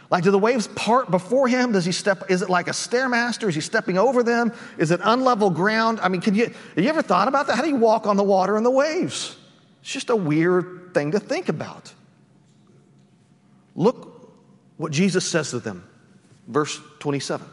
Like, 0.10 0.24
do 0.24 0.32
the 0.32 0.40
waves 0.40 0.68
part 0.68 1.12
before 1.12 1.48
him? 1.48 1.72
Does 1.72 1.86
he 1.86 1.92
step? 1.92 2.32
Is 2.32 2.42
it 2.42 2.50
like 2.50 2.68
a 2.68 2.72
stairmaster? 2.72 3.48
Is 3.48 3.56
he 3.56 3.62
stepping 3.62 3.98
over 3.98 4.24
them? 4.24 4.52
Is 4.78 4.90
it 4.90 5.00
unlevel 5.02 5.54
ground? 5.54 6.00
I 6.02 6.10
mean, 6.10 6.22
can 6.22 6.34
you, 6.34 6.46
have 6.46 6.84
you 6.84 6.90
ever 6.90 7.04
thought 7.04 7.28
about 7.28 7.46
that? 7.48 7.56
How 7.56 7.62
do 7.62 7.70
you 7.70 7.76
walk 7.76 8.08
on 8.08 8.18
the 8.18 8.24
water 8.24 8.58
and 8.58 8.66
the 8.66 8.72
waves? 8.72 9.38
It's 9.82 9.92
just 9.92 10.10
a 10.10 10.16
weird 10.16 10.94
thing 10.96 11.12
to 11.12 11.20
think 11.20 11.48
about. 11.48 11.94
Look 13.76 14.34
what 14.78 14.92
Jesus 14.92 15.30
says 15.30 15.52
to 15.52 15.60
them, 15.60 15.88
verse 16.48 16.82
27. 17.00 17.48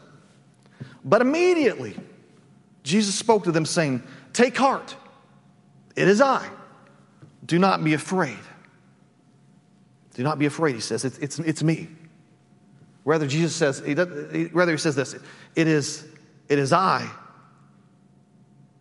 But 1.05 1.21
immediately, 1.21 1.95
Jesus 2.83 3.13
spoke 3.13 3.43
to 3.43 3.51
them, 3.51 3.65
saying, 3.65 4.01
Take 4.33 4.57
heart, 4.57 4.95
it 5.95 6.07
is 6.07 6.21
I. 6.21 6.47
Do 7.45 7.59
not 7.59 7.83
be 7.83 7.93
afraid. 7.93 8.39
Do 10.15 10.23
not 10.23 10.39
be 10.39 10.47
afraid, 10.47 10.75
he 10.75 10.81
says. 10.81 11.05
It's, 11.05 11.17
it's, 11.19 11.39
it's 11.39 11.61
me. 11.61 11.87
Rather, 13.07 13.25
Jesus 13.25 13.55
says, 13.55 13.79
he 13.79 13.93
does, 13.93 14.09
rather, 14.51 14.73
he 14.73 14.77
says 14.77 14.93
this 14.93 15.15
it 15.55 15.65
is, 15.65 16.05
it 16.49 16.59
is 16.59 16.73
I. 16.73 17.09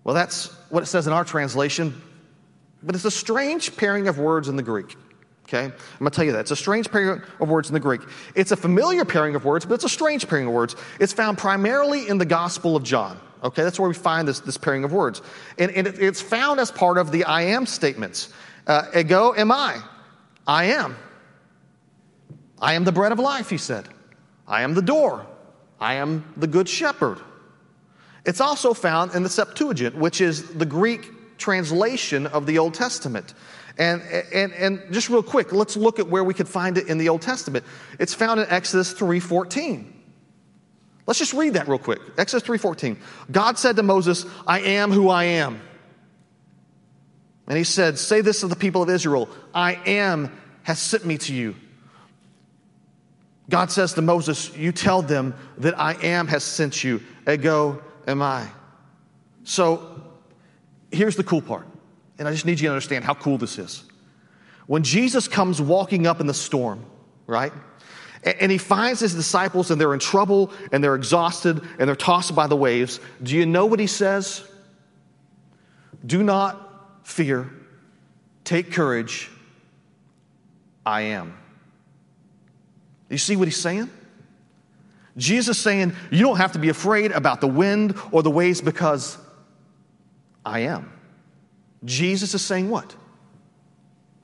Well, 0.02 0.16
that's 0.16 0.48
what 0.68 0.82
it 0.82 0.86
says 0.86 1.06
in 1.06 1.12
our 1.12 1.24
translation, 1.24 2.02
but 2.82 2.96
it's 2.96 3.04
a 3.04 3.10
strange 3.10 3.76
pairing 3.76 4.08
of 4.08 4.18
words 4.18 4.48
in 4.48 4.56
the 4.56 4.64
Greek. 4.64 4.96
Okay? 5.44 5.66
I'm 5.66 5.72
going 6.00 6.10
to 6.10 6.16
tell 6.16 6.24
you 6.24 6.32
that. 6.32 6.40
It's 6.40 6.50
a 6.50 6.56
strange 6.56 6.90
pairing 6.90 7.22
of 7.38 7.48
words 7.48 7.68
in 7.68 7.74
the 7.74 7.80
Greek. 7.80 8.00
It's 8.34 8.50
a 8.50 8.56
familiar 8.56 9.04
pairing 9.04 9.36
of 9.36 9.44
words, 9.44 9.64
but 9.64 9.74
it's 9.74 9.84
a 9.84 9.88
strange 9.88 10.26
pairing 10.26 10.48
of 10.48 10.52
words. 10.52 10.74
It's 10.98 11.12
found 11.12 11.38
primarily 11.38 12.08
in 12.08 12.18
the 12.18 12.26
Gospel 12.26 12.74
of 12.74 12.82
John. 12.82 13.20
Okay? 13.44 13.62
That's 13.62 13.78
where 13.78 13.88
we 13.88 13.94
find 13.94 14.26
this, 14.26 14.40
this 14.40 14.56
pairing 14.56 14.82
of 14.82 14.92
words. 14.92 15.22
And, 15.56 15.70
and 15.70 15.86
it, 15.86 16.00
it's 16.00 16.20
found 16.20 16.58
as 16.58 16.72
part 16.72 16.98
of 16.98 17.12
the 17.12 17.22
I 17.22 17.42
am 17.42 17.64
statements. 17.64 18.32
Uh, 18.66 18.86
ego 18.92 19.34
eimi. 19.34 19.80
I 20.48 20.64
am. 20.64 20.96
I 22.60 22.74
am 22.74 22.82
the 22.82 22.90
bread 22.90 23.12
of 23.12 23.20
life, 23.20 23.50
he 23.50 23.58
said. 23.58 23.88
I 24.46 24.62
am 24.62 24.74
the 24.74 24.82
door. 24.82 25.26
I 25.80 25.94
am 25.94 26.32
the 26.36 26.46
good 26.46 26.68
shepherd. 26.68 27.18
It's 28.24 28.40
also 28.40 28.74
found 28.74 29.14
in 29.14 29.22
the 29.22 29.28
Septuagint, 29.28 29.94
which 29.96 30.20
is 30.20 30.48
the 30.54 30.66
Greek 30.66 31.38
translation 31.38 32.26
of 32.26 32.46
the 32.46 32.58
Old 32.58 32.74
Testament. 32.74 33.34
And, 33.78 34.02
and, 34.32 34.52
and 34.54 34.82
just 34.90 35.10
real 35.10 35.22
quick, 35.22 35.52
let's 35.52 35.76
look 35.76 35.98
at 35.98 36.08
where 36.08 36.24
we 36.24 36.34
could 36.34 36.48
find 36.48 36.78
it 36.78 36.88
in 36.88 36.98
the 36.98 37.08
Old 37.08 37.22
Testament. 37.22 37.64
It's 37.98 38.14
found 38.14 38.40
in 38.40 38.46
Exodus 38.48 38.94
3.14. 38.94 39.92
Let's 41.06 41.18
just 41.18 41.34
read 41.34 41.54
that 41.54 41.68
real 41.68 41.78
quick. 41.78 42.00
Exodus 42.18 42.48
3.14. 42.48 42.96
God 43.30 43.58
said 43.58 43.76
to 43.76 43.82
Moses, 43.82 44.24
I 44.46 44.60
am 44.60 44.90
who 44.90 45.08
I 45.08 45.24
am. 45.24 45.60
And 47.46 47.56
he 47.56 47.64
said, 47.64 47.98
Say 47.98 48.22
this 48.22 48.40
to 48.40 48.48
the 48.48 48.56
people 48.56 48.82
of 48.82 48.90
Israel 48.90 49.28
I 49.54 49.74
am 49.86 50.36
has 50.64 50.80
sent 50.80 51.04
me 51.04 51.18
to 51.18 51.34
you. 51.34 51.54
God 53.48 53.70
says 53.70 53.94
to 53.94 54.02
Moses, 54.02 54.54
You 54.56 54.72
tell 54.72 55.02
them 55.02 55.34
that 55.58 55.78
I 55.78 55.94
am 56.02 56.26
has 56.28 56.42
sent 56.42 56.82
you. 56.82 57.00
Ego 57.30 57.82
eimi. 58.06 58.48
So 59.44 60.02
here's 60.90 61.16
the 61.16 61.24
cool 61.24 61.42
part. 61.42 61.66
And 62.18 62.26
I 62.26 62.32
just 62.32 62.46
need 62.46 62.58
you 62.60 62.68
to 62.68 62.72
understand 62.72 63.04
how 63.04 63.14
cool 63.14 63.38
this 63.38 63.58
is. 63.58 63.84
When 64.66 64.82
Jesus 64.82 65.28
comes 65.28 65.60
walking 65.60 66.06
up 66.06 66.20
in 66.20 66.26
the 66.26 66.34
storm, 66.34 66.84
right? 67.26 67.52
And 68.24 68.50
he 68.50 68.58
finds 68.58 68.98
his 68.98 69.14
disciples 69.14 69.70
and 69.70 69.80
they're 69.80 69.94
in 69.94 70.00
trouble 70.00 70.52
and 70.72 70.82
they're 70.82 70.96
exhausted 70.96 71.60
and 71.78 71.86
they're 71.88 71.94
tossed 71.94 72.34
by 72.34 72.48
the 72.48 72.56
waves. 72.56 72.98
Do 73.22 73.36
you 73.36 73.46
know 73.46 73.66
what 73.66 73.78
he 73.78 73.86
says? 73.86 74.42
Do 76.04 76.24
not 76.24 77.06
fear. 77.06 77.48
Take 78.42 78.72
courage. 78.72 79.30
I 80.84 81.02
am. 81.02 81.36
You 83.08 83.18
see 83.18 83.36
what 83.36 83.48
he's 83.48 83.60
saying? 83.60 83.90
Jesus 85.16 85.58
saying, 85.58 85.94
You 86.10 86.20
don't 86.20 86.36
have 86.36 86.52
to 86.52 86.58
be 86.58 86.68
afraid 86.68 87.12
about 87.12 87.40
the 87.40 87.46
wind 87.46 87.96
or 88.12 88.22
the 88.22 88.30
waves 88.30 88.60
because 88.60 89.18
I 90.44 90.60
am. 90.60 90.92
Jesus 91.84 92.34
is 92.34 92.42
saying 92.42 92.68
what? 92.68 92.94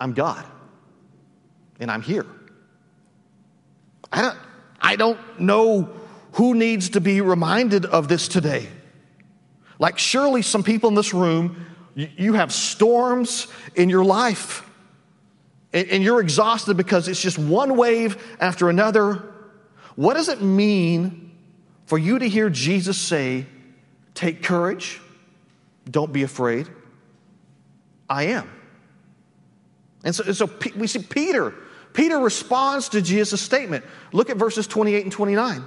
I'm 0.01 0.13
God 0.13 0.45
and 1.81 1.91
I'm 1.91 2.03
here. 2.03 2.27
I 4.13 4.23
don't, 4.23 4.39
I 4.81 4.97
don't 4.97 5.41
know 5.41 5.89
who 6.33 6.55
needs 6.55 6.91
to 6.91 7.01
be 7.01 7.21
reminded 7.21 7.87
of 7.87 8.09
this 8.09 8.29
today. 8.29 8.69
Like, 9.79 9.99
surely 9.99 10.43
some 10.43 10.63
people 10.63 10.89
in 10.89 10.95
this 10.95 11.15
room, 11.15 11.67
you 11.95 12.35
have 12.35 12.53
storms 12.53 13.47
in 13.75 13.89
your 13.89 14.05
life 14.05 14.69
and 15.73 16.03
you're 16.03 16.21
exhausted 16.21 16.77
because 16.77 17.09
it's 17.09 17.21
just 17.21 17.39
one 17.39 17.77
wave 17.77 18.23
after 18.41 18.69
another. 18.69 19.23
What 19.97 20.15
does 20.15 20.29
it 20.29 20.43
mean 20.43 21.33
for 21.87 21.99
you 21.99 22.19
to 22.19 22.29
hear 22.29 22.51
Jesus 22.51 22.99
say, 22.99 23.47
Take 24.15 24.43
courage, 24.43 25.01
don't 25.91 26.13
be 26.13 26.23
afraid? 26.23 26.69
I 28.09 28.25
am. 28.25 28.51
And 30.05 30.15
so, 30.15 30.25
so 30.33 30.51
we 30.77 30.87
see 30.87 30.99
Peter. 30.99 31.55
Peter 31.95 32.19
responds 32.19 32.91
to 32.91 33.01
Jesus' 33.01 33.41
statement. 33.41 33.85
Look 34.13 34.31
at 34.31 34.37
verses 34.37 34.67
28 34.67 35.05
and 35.05 35.13
29. 35.13 35.65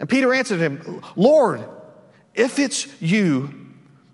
And 0.00 0.08
Peter 0.08 0.32
answered 0.32 0.60
him, 0.60 1.02
Lord, 1.16 1.64
if 2.34 2.58
it's 2.58 2.88
you, 3.00 3.72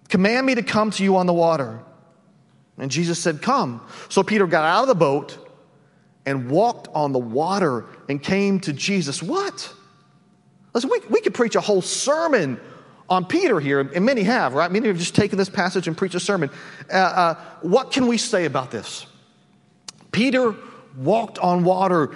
command 0.09 0.47
me 0.47 0.57
to 0.57 0.63
come 0.63 0.91
to 0.93 1.05
you 1.05 1.17
on 1.17 1.27
the 1.27 1.33
water. 1.33 1.81
And 2.81 2.91
Jesus 2.91 3.19
said, 3.19 3.43
Come. 3.43 3.81
So 4.09 4.23
Peter 4.23 4.47
got 4.47 4.65
out 4.65 4.83
of 4.83 4.89
the 4.89 4.95
boat 4.95 5.51
and 6.27 6.51
walked 6.51 6.89
on 6.95 7.13
the 7.13 7.19
water 7.19 7.87
and 8.09 8.23
came 8.23 8.59
to 8.61 8.73
Jesus. 8.73 9.23
What? 9.23 9.73
Listen, 10.75 10.91
we, 10.91 11.01
we 11.11 11.21
could 11.21 11.35
preach 11.35 11.57
a 11.57 11.61
whole 11.61 11.83
sermon 11.83 12.61
on 13.09 13.25
Peter 13.25 13.59
here, 13.59 13.81
and 13.81 14.05
many 14.05 14.23
have, 14.23 14.55
right? 14.55 14.71
Many 14.71 14.87
have 14.87 14.97
just 14.97 15.17
taken 15.17 15.37
this 15.37 15.49
passage 15.49 15.89
and 15.89 15.97
preached 15.97 16.15
a 16.15 16.21
sermon. 16.21 16.49
Uh, 16.91 16.97
uh, 16.97 17.35
what 17.63 17.91
can 17.91 18.07
we 18.07 18.17
say 18.17 18.45
about 18.45 18.71
this? 18.71 19.05
Peter 20.13 20.55
walked 20.97 21.39
on 21.39 21.65
water, 21.65 22.15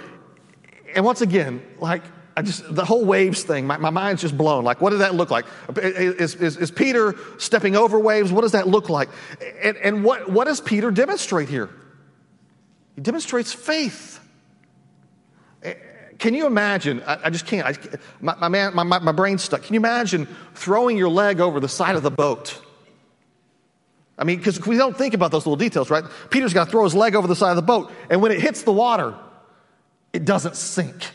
and 0.95 1.03
once 1.03 1.19
again, 1.19 1.61
like, 1.79 2.03
I 2.37 2.41
just, 2.41 2.73
the 2.73 2.83
whole 2.83 3.05
waves 3.05 3.43
thing, 3.43 3.65
my, 3.65 3.77
my 3.77 3.89
mind's 3.89 4.21
just 4.21 4.37
blown. 4.37 4.65
Like, 4.65 4.81
what 4.81 4.89
does 4.89 4.99
that 4.99 5.15
look 5.15 5.31
like? 5.31 5.45
Is, 5.77 6.35
is, 6.35 6.57
is 6.57 6.69
Peter 6.69 7.15
stepping 7.37 7.77
over 7.77 7.97
waves? 7.97 8.31
What 8.31 8.41
does 8.41 8.51
that 8.51 8.67
look 8.67 8.89
like? 8.89 9.07
And, 9.63 9.77
and 9.77 10.03
what, 10.03 10.29
what 10.29 10.45
does 10.45 10.59
Peter 10.59 10.91
demonstrate 10.91 11.47
here? 11.47 11.69
He 12.95 13.01
demonstrates 13.01 13.53
faith. 13.53 14.19
Eh, 15.63 15.75
can 16.19 16.33
you 16.33 16.45
imagine? 16.45 17.01
I, 17.07 17.19
I 17.25 17.29
just 17.29 17.45
can't. 17.45 17.65
I, 17.65 17.97
my, 18.19 18.35
my, 18.35 18.47
man, 18.49 18.75
my, 18.75 18.83
my, 18.83 18.99
my 18.99 19.11
brain's 19.13 19.43
stuck. 19.43 19.63
Can 19.63 19.73
you 19.73 19.79
imagine 19.79 20.27
throwing 20.55 20.97
your 20.97 21.09
leg 21.09 21.39
over 21.39 21.61
the 21.61 21.69
side 21.69 21.95
of 21.95 22.03
the 22.03 22.11
boat? 22.11 22.61
I 24.17 24.25
mean, 24.25 24.37
because 24.37 24.65
we 24.65 24.77
don't 24.77 24.95
think 24.97 25.13
about 25.13 25.31
those 25.31 25.45
little 25.45 25.57
details, 25.57 25.89
right? 25.89 26.03
Peter's 26.29 26.53
got 26.53 26.65
to 26.65 26.71
throw 26.71 26.83
his 26.83 26.95
leg 26.95 27.15
over 27.15 27.27
the 27.27 27.35
side 27.35 27.51
of 27.51 27.57
the 27.57 27.61
boat, 27.61 27.91
and 28.09 28.21
when 28.21 28.31
it 28.31 28.41
hits 28.41 28.63
the 28.63 28.71
water, 28.71 29.13
it 30.11 30.25
doesn't 30.25 30.55
sink. 30.55 31.11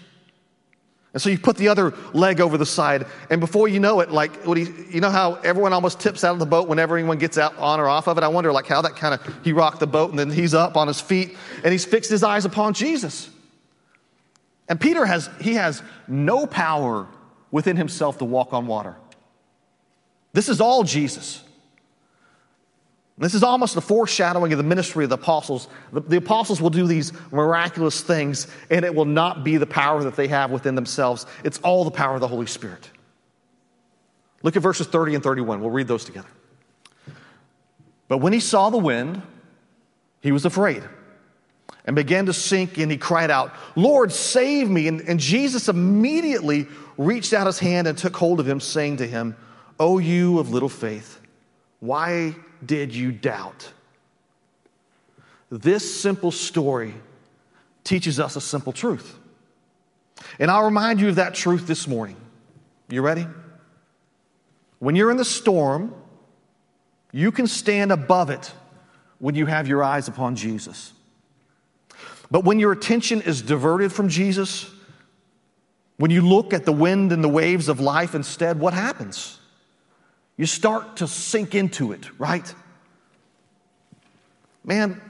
And 1.12 1.20
so 1.20 1.28
you 1.28 1.38
put 1.38 1.56
the 1.56 1.68
other 1.68 1.92
leg 2.12 2.40
over 2.40 2.56
the 2.56 2.66
side, 2.66 3.04
and 3.30 3.40
before 3.40 3.66
you 3.66 3.80
know 3.80 3.98
it, 3.98 4.12
like 4.12 4.44
he, 4.44 4.68
you 4.90 5.00
know 5.00 5.10
how 5.10 5.34
everyone 5.36 5.72
almost 5.72 5.98
tips 5.98 6.22
out 6.22 6.34
of 6.34 6.38
the 6.38 6.46
boat 6.46 6.68
whenever 6.68 6.96
anyone 6.96 7.18
gets 7.18 7.36
out 7.36 7.56
on 7.58 7.80
or 7.80 7.88
off 7.88 8.06
of 8.06 8.16
it. 8.16 8.22
I 8.22 8.28
wonder 8.28 8.52
like 8.52 8.68
how 8.68 8.80
that 8.82 8.94
kind 8.94 9.14
of 9.14 9.44
he 9.44 9.52
rocked 9.52 9.80
the 9.80 9.88
boat, 9.88 10.10
and 10.10 10.18
then 10.18 10.30
he's 10.30 10.54
up 10.54 10.76
on 10.76 10.86
his 10.86 11.00
feet, 11.00 11.36
and 11.64 11.72
he's 11.72 11.84
fixed 11.84 12.10
his 12.10 12.22
eyes 12.22 12.44
upon 12.44 12.74
Jesus. 12.74 13.28
And 14.68 14.80
Peter 14.80 15.04
has, 15.04 15.28
he 15.40 15.54
has 15.54 15.82
no 16.06 16.46
power 16.46 17.08
within 17.50 17.76
himself 17.76 18.18
to 18.18 18.24
walk 18.24 18.52
on 18.52 18.68
water. 18.68 18.94
This 20.32 20.48
is 20.48 20.60
all 20.60 20.84
Jesus. 20.84 21.42
This 23.20 23.34
is 23.34 23.42
almost 23.42 23.76
a 23.76 23.82
foreshadowing 23.82 24.50
of 24.54 24.56
the 24.56 24.64
ministry 24.64 25.04
of 25.04 25.10
the 25.10 25.16
apostles. 25.16 25.68
The, 25.92 26.00
the, 26.00 26.16
apostles 26.16 26.62
will 26.62 26.70
do 26.70 26.86
these 26.86 27.12
miraculous 27.30 28.00
things, 28.00 28.46
and 28.70 28.82
it 28.82 28.94
will 28.94 29.04
not 29.04 29.44
be 29.44 29.58
the 29.58 29.66
power 29.66 30.02
that 30.04 30.16
they 30.16 30.26
have 30.28 30.50
within 30.50 30.74
themselves. 30.74 31.26
It's 31.44 31.58
all 31.58 31.84
the 31.84 31.90
power 31.90 32.14
of 32.14 32.22
the 32.22 32.28
Holy 32.28 32.46
Spirit. 32.46 32.90
Look 34.42 34.56
at 34.56 34.62
verses 34.62 34.86
30 34.86 35.16
and 35.16 35.22
31. 35.22 35.60
We'll 35.60 35.68
read 35.68 35.86
those 35.86 36.06
together. 36.06 36.30
But 38.08 38.18
when 38.18 38.32
he 38.32 38.40
saw 38.40 38.70
the 38.70 38.78
wind, 38.78 39.20
he 40.22 40.32
was 40.32 40.46
afraid 40.46 40.82
and 41.84 41.94
began 41.94 42.24
to 42.24 42.32
sink, 42.32 42.78
and 42.78 42.90
he 42.90 42.96
cried 42.96 43.30
out, 43.30 43.52
Lord, 43.76 44.12
save 44.12 44.70
me. 44.70 44.88
And, 44.88 45.02
and 45.02 45.20
Jesus 45.20 45.68
immediately 45.68 46.66
reached 46.96 47.34
out 47.34 47.46
his 47.46 47.58
hand 47.58 47.86
and 47.86 47.98
took 47.98 48.16
hold 48.16 48.40
of 48.40 48.48
him, 48.48 48.60
saying 48.60 48.96
to 48.96 49.06
him, 49.06 49.36
O 49.78 49.98
you 49.98 50.38
of 50.38 50.50
little 50.50 50.70
faith, 50.70 51.20
why 51.80 52.34
did 52.64 52.94
you 52.94 53.12
doubt? 53.12 53.72
This 55.50 56.00
simple 56.00 56.30
story 56.30 56.94
teaches 57.82 58.20
us 58.20 58.36
a 58.36 58.40
simple 58.40 58.72
truth. 58.72 59.18
And 60.38 60.50
I'll 60.50 60.64
remind 60.64 61.00
you 61.00 61.08
of 61.08 61.16
that 61.16 61.34
truth 61.34 61.66
this 61.66 61.88
morning. 61.88 62.16
You 62.88 63.02
ready? 63.02 63.26
When 64.78 64.94
you're 64.94 65.10
in 65.10 65.16
the 65.16 65.24
storm, 65.24 65.94
you 67.12 67.32
can 67.32 67.46
stand 67.46 67.90
above 67.90 68.30
it 68.30 68.52
when 69.18 69.34
you 69.34 69.46
have 69.46 69.66
your 69.66 69.82
eyes 69.82 70.08
upon 70.08 70.36
Jesus. 70.36 70.92
But 72.30 72.44
when 72.44 72.60
your 72.60 72.70
attention 72.72 73.22
is 73.22 73.42
diverted 73.42 73.92
from 73.92 74.08
Jesus, 74.08 74.70
when 75.96 76.10
you 76.10 76.22
look 76.22 76.54
at 76.54 76.64
the 76.64 76.72
wind 76.72 77.12
and 77.12 77.22
the 77.22 77.28
waves 77.28 77.68
of 77.68 77.80
life 77.80 78.14
instead, 78.14 78.60
what 78.60 78.72
happens? 78.72 79.39
You 80.36 80.46
start 80.46 80.96
to 80.96 81.06
sink 81.06 81.54
into 81.54 81.92
it, 81.92 82.08
right? 82.18 82.54
Man, 84.64 85.00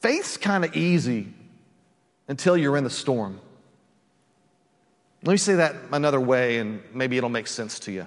faith's 0.00 0.36
kind 0.36 0.64
of 0.64 0.76
easy 0.76 1.32
until 2.28 2.56
you're 2.56 2.76
in 2.76 2.84
the 2.84 2.90
storm. 2.90 3.40
Let 5.24 5.32
me 5.32 5.38
say 5.38 5.54
that 5.54 5.76
another 5.90 6.20
way, 6.20 6.58
and 6.58 6.82
maybe 6.92 7.16
it'll 7.16 7.30
make 7.30 7.46
sense 7.46 7.78
to 7.80 7.92
you. 7.92 8.06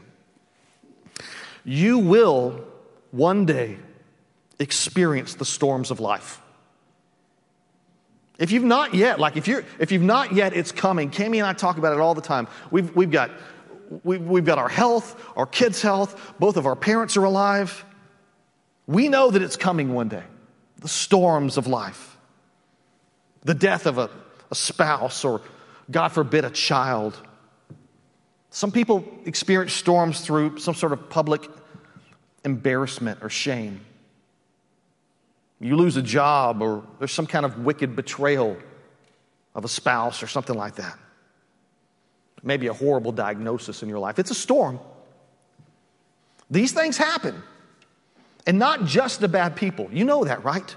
You 1.64 1.98
will 1.98 2.64
one 3.12 3.46
day 3.46 3.78
experience 4.60 5.36
the 5.36 5.46
storms 5.46 5.92
of 5.92 6.00
life. 6.00 6.42
If 8.38 8.52
you've 8.52 8.64
not 8.64 8.94
yet, 8.94 9.20
like 9.20 9.36
if 9.36 9.48
you're 9.48 9.66
if 9.80 9.92
you've 9.92 10.04
not 10.04 10.34
yet, 10.34 10.54
it's 10.56 10.72
coming. 10.72 11.10
Cami 11.10 11.38
and 11.38 11.46
I 11.48 11.54
talk 11.54 11.78
about 11.78 11.94
it 11.94 12.00
all 12.00 12.14
the 12.14 12.22
time. 12.22 12.48
We've 12.70 12.96
we've 12.96 13.10
got 13.10 13.32
we've, 14.04 14.22
we've 14.22 14.46
got 14.46 14.58
our 14.58 14.70
health, 14.70 15.22
our 15.36 15.46
kids' 15.46 15.82
health, 15.82 16.36
both 16.40 16.58
of 16.58 16.66
our 16.66 16.76
parents 16.76 17.18
are 17.18 17.24
alive. 17.24 17.86
We 18.86 19.08
know 19.10 19.32
that 19.32 19.42
it's 19.42 19.58
coming 19.58 19.94
one 19.94 20.08
day. 20.08 20.24
The 20.82 20.88
storms 20.88 21.58
of 21.58 21.68
life. 21.68 22.18
The 23.44 23.54
death 23.54 23.86
of 23.86 23.98
a, 23.98 24.10
a 24.52 24.56
spouse 24.56 25.26
or 25.26 25.42
God 25.90 26.10
forbid, 26.10 26.44
a 26.46 26.50
child. 26.50 27.18
Some 28.50 28.72
people 28.72 29.06
experience 29.26 29.74
storms 29.74 30.22
through 30.22 30.58
some 30.58 30.76
sort 30.76 30.92
of 30.92 31.10
public 31.10 31.50
embarrassment 32.44 33.20
or 33.22 33.30
shame. 33.30 33.82
You 35.60 35.76
lose 35.76 35.98
a 35.98 36.02
job, 36.02 36.62
or 36.62 36.84
there's 37.00 37.12
some 37.12 37.26
kind 37.26 37.46
of 37.46 37.60
wicked 37.66 37.96
betrayal 37.96 38.58
of 39.56 39.66
a 39.66 39.68
spouse 39.68 40.22
or 40.22 40.28
something 40.28 40.56
like 40.56 40.76
that. 40.76 40.98
Maybe 42.44 42.68
a 42.68 42.74
horrible 42.74 43.12
diagnosis 43.12 43.84
in 43.84 43.90
your 43.90 44.00
life. 44.00 44.20
It's 44.20 44.32
a 44.32 44.36
storm. 44.36 44.80
These 46.50 46.72
things 46.72 46.98
happen. 46.98 47.42
And 48.46 48.60
not 48.60 48.86
just 48.86 49.20
to 49.22 49.28
bad 49.28 49.56
people. 49.56 49.90
You 49.92 50.06
know 50.06 50.24
that, 50.24 50.44
right? 50.44 50.76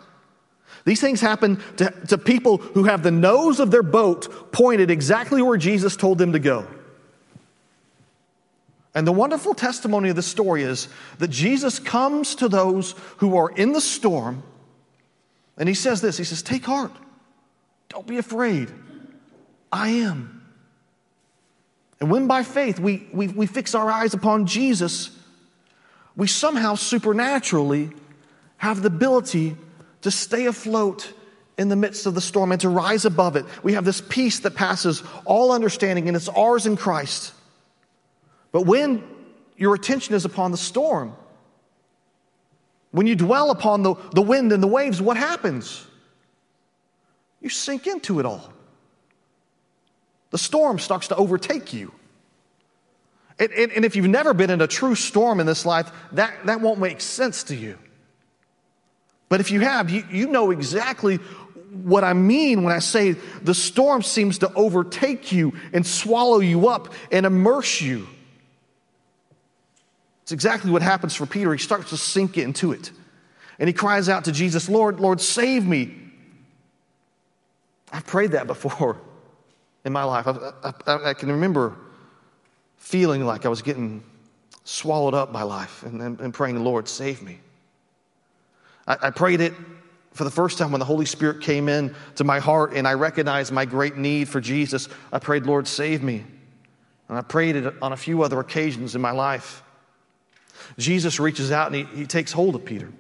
These 0.85 1.01
things 1.01 1.21
happen 1.21 1.63
to, 1.77 1.91
to 2.09 2.19
people 2.19 2.57
who 2.57 2.85
have 2.85 3.03
the 3.03 3.11
nose 3.11 3.61
of 3.61 3.71
their 3.71 3.83
boat 3.83 4.53
pointed 4.53 4.91
exactly 4.91 5.43
where 5.43 5.59
Jesus 5.59 5.97
told 5.97 6.19
them 6.19 6.33
to 6.33 6.39
go. 6.39 6.67
And 8.95 9.07
the 9.07 9.13
wonderful 9.13 9.55
testimony 9.55 10.09
of 10.09 10.17
the 10.17 10.23
story 10.23 10.63
is 10.63 10.89
that 11.19 11.29
Jesus 11.29 11.79
comes 11.79 12.35
to 12.37 12.49
those 12.49 12.97
who 13.19 13.37
are 13.37 13.51
in 13.51 13.73
the 13.73 13.81
storm 13.81 14.43
and 15.61 15.69
he 15.69 15.75
says 15.75 16.01
this 16.01 16.17
He 16.17 16.25
says, 16.25 16.43
Take 16.43 16.65
heart, 16.65 16.91
don't 17.89 18.07
be 18.07 18.17
afraid. 18.17 18.73
I 19.71 19.91
am. 19.91 20.40
And 22.01 22.11
when 22.11 22.27
by 22.27 22.43
faith 22.43 22.79
we, 22.79 23.07
we, 23.13 23.29
we 23.29 23.47
fix 23.47 23.75
our 23.75 23.91
eyes 23.91 24.15
upon 24.15 24.47
Jesus, 24.47 25.11
we 26.17 26.27
somehow 26.27 26.75
supernaturally 26.75 27.91
have 28.57 28.83
the 28.83 28.89
ability 28.89 29.57
to 30.03 30.11
stay 30.11 30.47
afloat 30.47 31.13
in 31.59 31.69
the 31.69 31.77
midst 31.77 32.07
of 32.07 32.15
the 32.15 32.21
storm 32.21 32.53
and 32.53 32.61
to 32.63 32.71
rise 32.71 33.05
above 33.05 33.37
it. 33.37 33.45
We 33.63 33.75
have 33.75 33.85
this 33.85 34.01
peace 34.01 34.41
that 34.41 34.55
passes 34.55 35.03
all 35.27 35.53
understanding, 35.53 36.09
and 36.09 36.17
it's 36.17 36.29
ours 36.29 36.67
in 36.67 36.77
Christ. 36.77 37.35
But 38.51 38.63
when 38.63 39.05
your 39.57 39.75
attention 39.75 40.15
is 40.15 40.25
upon 40.25 40.53
the 40.53 40.57
storm, 40.57 41.15
when 42.93 43.07
you 43.07 43.15
dwell 43.15 43.51
upon 43.51 43.83
the, 43.83 43.95
the 44.15 44.23
wind 44.23 44.53
and 44.53 44.63
the 44.63 44.67
waves, 44.67 45.03
what 45.03 45.19
happens? 45.19 45.87
You 47.43 47.51
sink 47.51 47.87
into 47.87 48.21
it 48.21 48.27
all. 48.27 48.53
The 50.31 50.39
storm 50.39 50.79
starts 50.79 51.09
to 51.09 51.17
overtake 51.17 51.73
you. 51.73 51.93
And, 53.39 53.51
and, 53.53 53.73
and, 53.73 53.85
if 53.85 53.97
you've 53.97 54.07
never 54.07 54.35
been 54.35 54.51
in 54.51 54.61
a 54.61 54.67
true 54.67 54.95
storm 54.95 55.41
in 55.41 55.47
this 55.47 55.65
life, 55.65 55.91
that, 56.13 56.35
that 56.45 56.61
won't 56.61 56.79
make 56.79 57.01
sense 57.01 57.45
to 57.45 57.57
you. 57.57 57.79
But 59.31 59.41
if 59.41 59.51
you 59.51 59.61
have, 59.61 59.89
you, 59.89 60.05
you 60.11 60.29
know 60.29 60.51
exactly 60.51 61.17
what 61.73 62.05
I 62.05 62.13
mean 62.13 62.65
when 62.65 62.75
I 62.75 62.81
say 62.81 63.13
the 63.13 63.55
storm 63.55 64.03
seems 64.03 64.39
to 64.39 64.53
overtake 64.53 65.33
you 65.33 65.55
and 65.73 65.87
swallow 65.87 66.41
you 66.41 66.69
up 66.69 66.93
and 67.11 67.25
immerse 67.25 67.81
you. 67.81 68.09
It's 70.23 70.33
exactly 70.33 70.71
what 70.71 70.83
happens 70.83 71.15
for 71.15 71.27
Peter. 71.27 71.53
He 71.53 71.59
starts 71.59 71.91
to 71.91 71.97
sink 71.97 72.37
into 72.37 72.73
it. 72.73 72.91
And 73.59 73.69
he 73.69 73.73
cries 73.73 74.09
out 74.09 74.25
to 74.25 74.33
Jesus, 74.33 74.69
Lord, 74.69 75.01
Lord, 75.01 75.21
save 75.21 75.67
me. 75.67 75.97
I've 77.93 78.07
prayed 78.07 78.33
that 78.33 78.47
before 78.47 78.99
in 79.85 79.93
my 79.93 80.05
life. 80.05 80.27
I, 80.27 80.73
I, 80.87 81.11
I 81.11 81.15
can 81.15 81.31
remember 81.31 81.77
feeling 82.77 83.25
like 83.25 83.47
I 83.47 83.49
was 83.49 83.63
getting 83.63 84.03
swallowed 84.65 85.15
up 85.15 85.33
by 85.33 85.43
life 85.43 85.83
and, 85.83 86.01
and, 86.01 86.21
and 86.21 86.35
praying, 86.35 86.63
Lord, 86.63 86.89
save 86.89 87.23
me. 87.23 87.41
I, 88.87 88.97
I 89.03 89.11
prayed 89.11 89.41
it 89.41 89.55
for 90.13 90.25
the 90.25 90.31
first 90.31 90.59
time 90.59 90.73
when 90.73 90.81
the 90.81 90.85
Holy 90.85 91.07
Spirit 91.07 91.41
came 91.41 91.69
in 91.69 91.95
to 92.17 92.25
my 92.25 92.41
heart 92.41 92.75
and 92.75 92.87
I 92.87 92.95
recognized 92.95 93.53
my 93.53 93.65
great 93.65 93.97
need 93.97 94.29
for 94.29 94.41
Jesus. 94.41 94.89
I 95.13 95.19
prayed, 95.19 95.47
Lord, 95.47 95.69
save 95.69 96.03
me. 96.03 96.25
And 97.09 97.19
I 97.19 97.23
prayed 97.23 97.57
it 97.57 97.75
on 97.83 97.93
a 97.93 97.97
few 97.97 98.23
other 98.23 98.39
occasions 98.41 98.95
in 98.95 99.01
my 99.01 99.11
life. 99.11 99.63
Jesus 100.79 101.19
reaches 101.19 101.51
out 101.51 101.73
and 101.73 101.77
he, 101.77 101.85
he 101.97 102.07
takes 102.07 102.33
hold 102.33 102.55
of 102.55 102.65
Peter. 102.65 102.93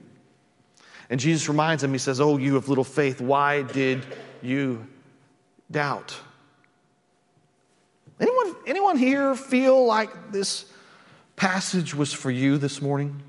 And 1.08 1.18
Jesus 1.18 1.48
reminds 1.48 1.82
him, 1.82 1.92
He 1.92 1.98
says, 1.98 2.20
Oh, 2.20 2.36
you 2.36 2.56
of 2.56 2.68
little 2.68 2.84
faith, 2.84 3.20
why 3.20 3.62
did 3.62 4.04
you 4.42 4.86
doubt? 5.70 6.16
Anyone, 8.70 8.96
here 8.96 9.34
feel 9.34 9.84
like 9.84 10.30
this 10.30 10.64
passage 11.34 11.92
was 11.92 12.12
for 12.12 12.30
you 12.30 12.56
this 12.56 12.80
morning? 12.80 13.20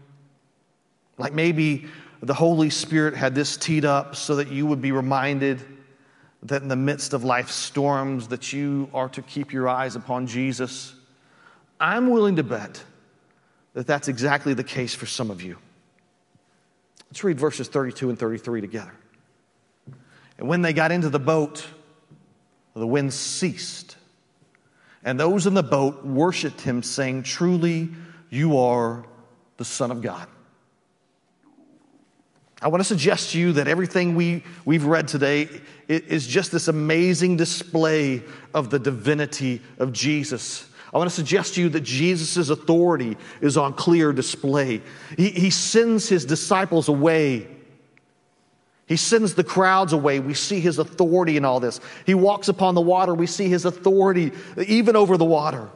Like 1.17 1.34
maybe 1.34 1.88
the 2.21 2.36
Holy 2.36 2.69
Spirit 2.69 3.15
had 3.15 3.34
this 3.34 3.58
teed 3.58 3.84
up 3.84 4.15
so 4.15 4.36
that 4.36 4.51
you 4.51 4.67
would 4.67 4.84
be 4.84 4.91
reminded 4.91 5.63
that 6.43 6.62
in 6.62 6.67
the 6.67 6.75
midst 6.75 7.13
of 7.13 7.23
life's 7.23 7.56
storms 7.56 8.27
that 8.27 8.54
you 8.54 8.88
are 8.93 9.10
to 9.10 9.23
keep 9.23 9.51
your 9.51 9.67
eyes 9.67 9.95
upon 9.95 10.27
Jesus. 10.27 10.93
I'm 11.80 12.12
willing 12.12 12.36
to 12.36 12.43
bet 12.43 12.84
that 13.73 13.88
that's 13.88 14.10
exactly 14.10 14.54
the 14.54 14.63
case 14.63 14.93
for 14.93 15.08
some 15.08 15.32
of 15.32 15.41
you. 15.41 15.58
Let's 17.10 17.23
read 17.23 17.39
verses 17.39 17.67
32 17.67 18.10
and 18.10 18.19
33 18.19 18.62
together. 18.62 18.93
And 20.38 20.47
when 20.47 20.62
they 20.62 20.73
got 20.73 20.91
into 20.91 21.10
the 21.10 21.17
boat, 21.17 21.65
the 22.75 22.86
wind 22.86 23.12
ceased, 23.12 23.90
and 25.04 25.20
those 25.20 25.48
in 25.48 25.54
the 25.54 25.64
boat 25.64 26.06
worshiped 26.06 26.62
him, 26.62 26.84
saying, 26.84 27.24
Truly, 27.24 27.90
you 28.30 28.58
are 28.58 29.06
the 29.58 29.66
Son 29.66 29.92
of 29.92 30.02
God. 30.02 30.28
I 32.62 32.68
want 32.68 32.82
to 32.82 32.88
suggest 32.88 33.32
to 33.32 33.40
you 33.40 33.54
that 33.54 33.68
everything 33.68 34.14
we, 34.16 34.44
we've 34.66 34.86
read 34.86 35.08
today 35.08 35.50
is 35.88 36.28
just 36.28 36.52
this 36.52 36.68
amazing 36.68 37.38
display 37.38 38.22
of 38.54 38.70
the 38.70 38.78
divinity 38.78 39.62
of 39.80 39.92
Jesus. 39.92 40.70
I 40.94 40.98
want 40.98 41.10
to 41.10 41.16
suggest 41.16 41.56
to 41.56 41.62
you 41.62 41.70
that 41.70 41.82
Jesus' 41.82 42.50
authority 42.50 43.18
is 43.40 43.58
on 43.58 43.74
clear 43.74 44.14
display. 44.14 44.82
He, 45.18 45.32
he 45.32 45.50
sends 45.50 46.08
his 46.08 46.24
disciples 46.24 46.88
away. 46.88 47.48
He 48.91 48.97
sends 48.97 49.36
the 49.36 49.43
crowds 49.45 49.93
away. 49.93 50.19
We 50.19 50.34
see 50.34 50.60
his 50.60 50.77
authority 50.77 51.38
in 51.38 51.45
all 51.45 51.62
this. 51.62 51.80
He 52.06 52.13
walks 52.13 52.49
upon 52.49 52.75
the 52.75 52.82
water. 52.82 53.15
We 53.15 53.25
see 53.25 53.47
his 53.47 53.63
authority 53.63 54.34
even 54.67 54.97
over 54.97 55.15
the 55.15 55.23
water. 55.23 55.69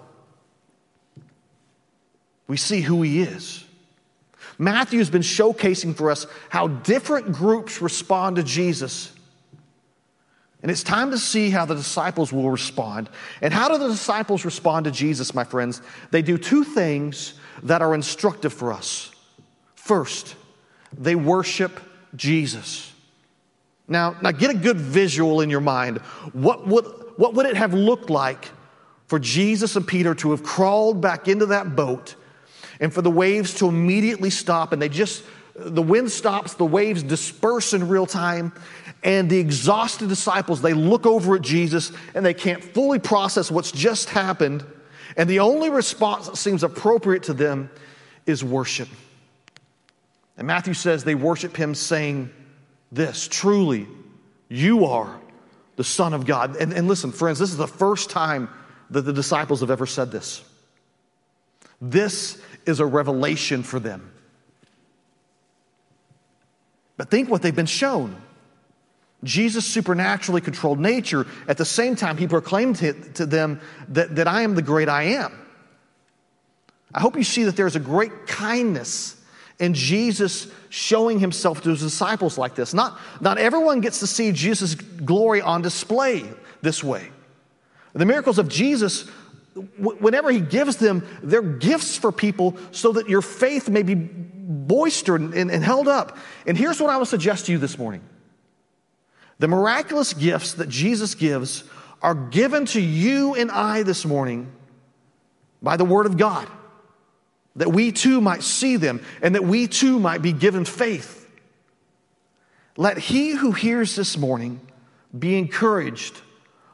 We 2.46 2.58
see 2.58 2.82
who 2.82 3.04
he 3.04 3.22
is. 3.22 3.64
Matthew's 4.58 5.10
been 5.10 5.22
showcasing 5.22 5.96
for 5.96 6.12
us 6.12 6.28
how 6.50 6.68
different 6.68 7.32
groups 7.32 7.82
respond 7.82 8.36
to 8.36 8.44
Jesus. 8.44 9.14
And 10.62 10.70
it's 10.70 10.84
time 10.84 11.12
to 11.12 11.18
see 11.18 11.50
how 11.50 11.64
the 11.64 11.76
disciples 11.76 12.34
will 12.34 12.52
respond. 12.52 13.10
And 13.42 13.54
how 13.54 13.70
do 13.70 13.78
the 13.78 13.88
disciples 13.88 14.44
respond 14.44 14.84
to 14.84 14.92
Jesus, 14.92 15.34
my 15.34 15.46
friends? 15.46 15.82
They 16.12 16.22
do 16.22 16.38
two 16.38 16.66
things 16.66 17.36
that 17.64 17.82
are 17.82 17.96
instructive 17.96 18.52
for 18.52 18.74
us. 18.74 19.10
First, 19.76 20.36
they 20.92 21.16
worship 21.16 21.80
Jesus. 22.18 22.92
Now, 23.88 24.16
now 24.22 24.32
get 24.32 24.52
a 24.52 24.58
good 24.58 24.78
visual 24.78 25.42
in 25.42 25.50
your 25.50 25.62
mind. 25.62 26.00
What 26.34 26.68
would, 26.68 26.86
what 27.18 27.34
would 27.36 27.46
it 27.46 27.56
have 27.56 27.74
looked 27.74 28.10
like 28.10 28.50
for 29.08 29.20
Jesus 29.20 29.76
and 29.76 29.88
Peter 29.88 30.16
to 30.16 30.32
have 30.32 30.44
crawled 30.44 31.02
back 31.02 31.28
into 31.28 31.48
that 31.48 31.76
boat 31.76 32.16
and 32.80 32.94
for 32.94 33.02
the 33.02 33.12
waves 33.12 33.54
to 33.56 33.68
immediately 33.68 34.30
stop 34.30 34.74
and 34.74 34.82
they 34.82 34.90
just 34.90 35.24
the 35.56 35.82
wind 35.82 36.12
stops, 36.12 36.56
the 36.56 36.66
waves 36.66 37.02
disperse 37.02 37.74
in 37.74 37.88
real 37.88 38.06
time, 38.06 38.52
and 39.04 39.30
the 39.30 39.40
exhausted 39.40 40.10
disciples, 40.10 40.62
they 40.62 40.74
look 40.74 41.06
over 41.06 41.36
at 41.36 41.42
Jesus 41.42 41.92
and 42.14 42.26
they 42.26 42.34
can't 42.34 42.64
fully 42.64 43.00
process 43.00 43.50
what's 43.50 43.72
just 43.72 44.10
happened. 44.10 44.66
And 45.16 45.30
the 45.30 45.40
only 45.40 45.70
response 45.70 46.28
that 46.28 46.36
seems 46.36 46.64
appropriate 46.64 47.24
to 47.24 47.34
them 47.34 47.70
is 48.26 48.44
worship. 48.44 48.90
And 50.38 50.46
Matthew 50.46 50.74
says 50.74 51.04
they 51.04 51.16
worship 51.16 51.56
him 51.56 51.74
saying 51.74 52.30
this 52.92 53.28
truly, 53.28 53.88
you 54.50 54.86
are 54.86 55.20
the 55.76 55.84
Son 55.84 56.14
of 56.14 56.26
God. 56.26 56.56
And, 56.58 56.72
and 56.74 56.88
listen, 56.88 57.12
friends, 57.12 57.40
this 57.40 57.52
is 57.52 57.58
the 57.58 57.68
first 57.68 58.10
time 58.10 58.50
that 58.90 59.02
the 59.02 59.14
disciples 59.14 59.62
have 59.62 59.72
ever 59.72 59.86
said 59.86 60.12
this. 60.12 60.44
This 61.82 62.42
is 62.66 62.80
a 62.80 62.86
revelation 62.86 63.64
for 63.64 63.80
them. 63.80 64.12
But 66.98 67.10
think 67.10 67.30
what 67.30 67.42
they've 67.42 67.56
been 67.56 67.66
shown. 67.66 68.22
Jesus 69.24 69.66
supernaturally 69.66 70.42
controlled 70.42 70.80
nature. 70.80 71.26
At 71.48 71.58
the 71.58 71.66
same 71.66 71.96
time, 71.96 72.18
he 72.18 72.28
proclaimed 72.28 72.78
to, 72.78 73.26
them 73.26 73.60
that, 73.90 74.16
that 74.16 74.28
I 74.28 74.44
am 74.44 74.56
the 74.56 74.62
great 74.62 74.88
I 74.88 75.04
am. 75.04 75.38
I 76.94 77.02
hope 77.02 77.18
you 77.18 77.24
see 77.24 77.44
that 77.44 77.58
there's 77.58 77.76
a 77.76 77.80
great 77.80 78.28
kindness 78.28 79.15
in 79.60 79.74
Jesus 79.74 80.48
showing 80.70 81.20
himself 81.20 81.62
to 81.64 81.70
his 81.70 81.82
disciples 81.82 82.38
like 82.38 82.56
this. 82.56 82.74
Not, 82.74 83.00
not 83.22 83.38
everyone 83.38 83.82
gets 83.82 84.00
to 84.00 84.08
see 84.08 84.32
Jesus' 84.32 84.76
glory 84.76 85.42
on 85.42 85.62
display 85.62 86.30
this 86.62 86.84
way. 86.84 87.10
The 87.94 88.06
miracles 88.06 88.40
of 88.40 88.50
Jesus, 88.50 89.08
whenever 89.78 90.30
he 90.30 90.42
gives 90.42 90.76
them, 90.76 91.08
they're 91.24 91.42
gifts 91.42 91.98
for 91.98 92.12
people 92.12 92.58
so 92.72 92.92
that 92.94 93.08
your 93.08 93.22
faith 93.22 93.70
may 93.70 93.84
be 93.84 93.96
boistered 93.96 95.22
and, 95.22 95.50
and 95.50 95.64
held 95.64 95.88
up. 95.88 96.18
And 96.46 96.58
here's 96.58 96.82
what 96.82 96.90
I 96.90 96.98
would 96.98 97.08
suggest 97.08 97.46
to 97.46 97.54
you 97.54 97.58
this 97.58 97.78
morning 97.78 98.02
the 99.38 99.48
miraculous 99.48 100.14
gifts 100.14 100.54
that 100.54 100.70
Jesus 100.70 101.16
gives 101.16 101.64
are 102.02 102.16
given 102.16 102.66
to 102.68 102.82
you 102.82 103.36
and 103.36 103.50
I 103.50 103.84
this 103.84 104.06
morning 104.06 104.52
by 105.62 105.78
the 105.78 105.86
Word 105.86 106.06
of 106.06 106.18
God, 106.18 106.48
that 107.56 107.72
we 107.72 107.92
too 107.92 108.22
might 108.22 108.44
see 108.44 108.78
them 108.78 109.02
and 109.22 109.36
that 109.36 109.44
we 109.44 109.68
too 109.68 110.00
might 110.00 110.22
be 110.22 110.34
given 110.34 110.66
faith. 110.66 111.28
Let 112.78 112.98
he 112.98 113.32
who 113.32 113.52
hears 113.52 113.96
this 113.96 114.18
morning 114.18 114.60
be 115.18 115.38
encouraged 115.38 116.22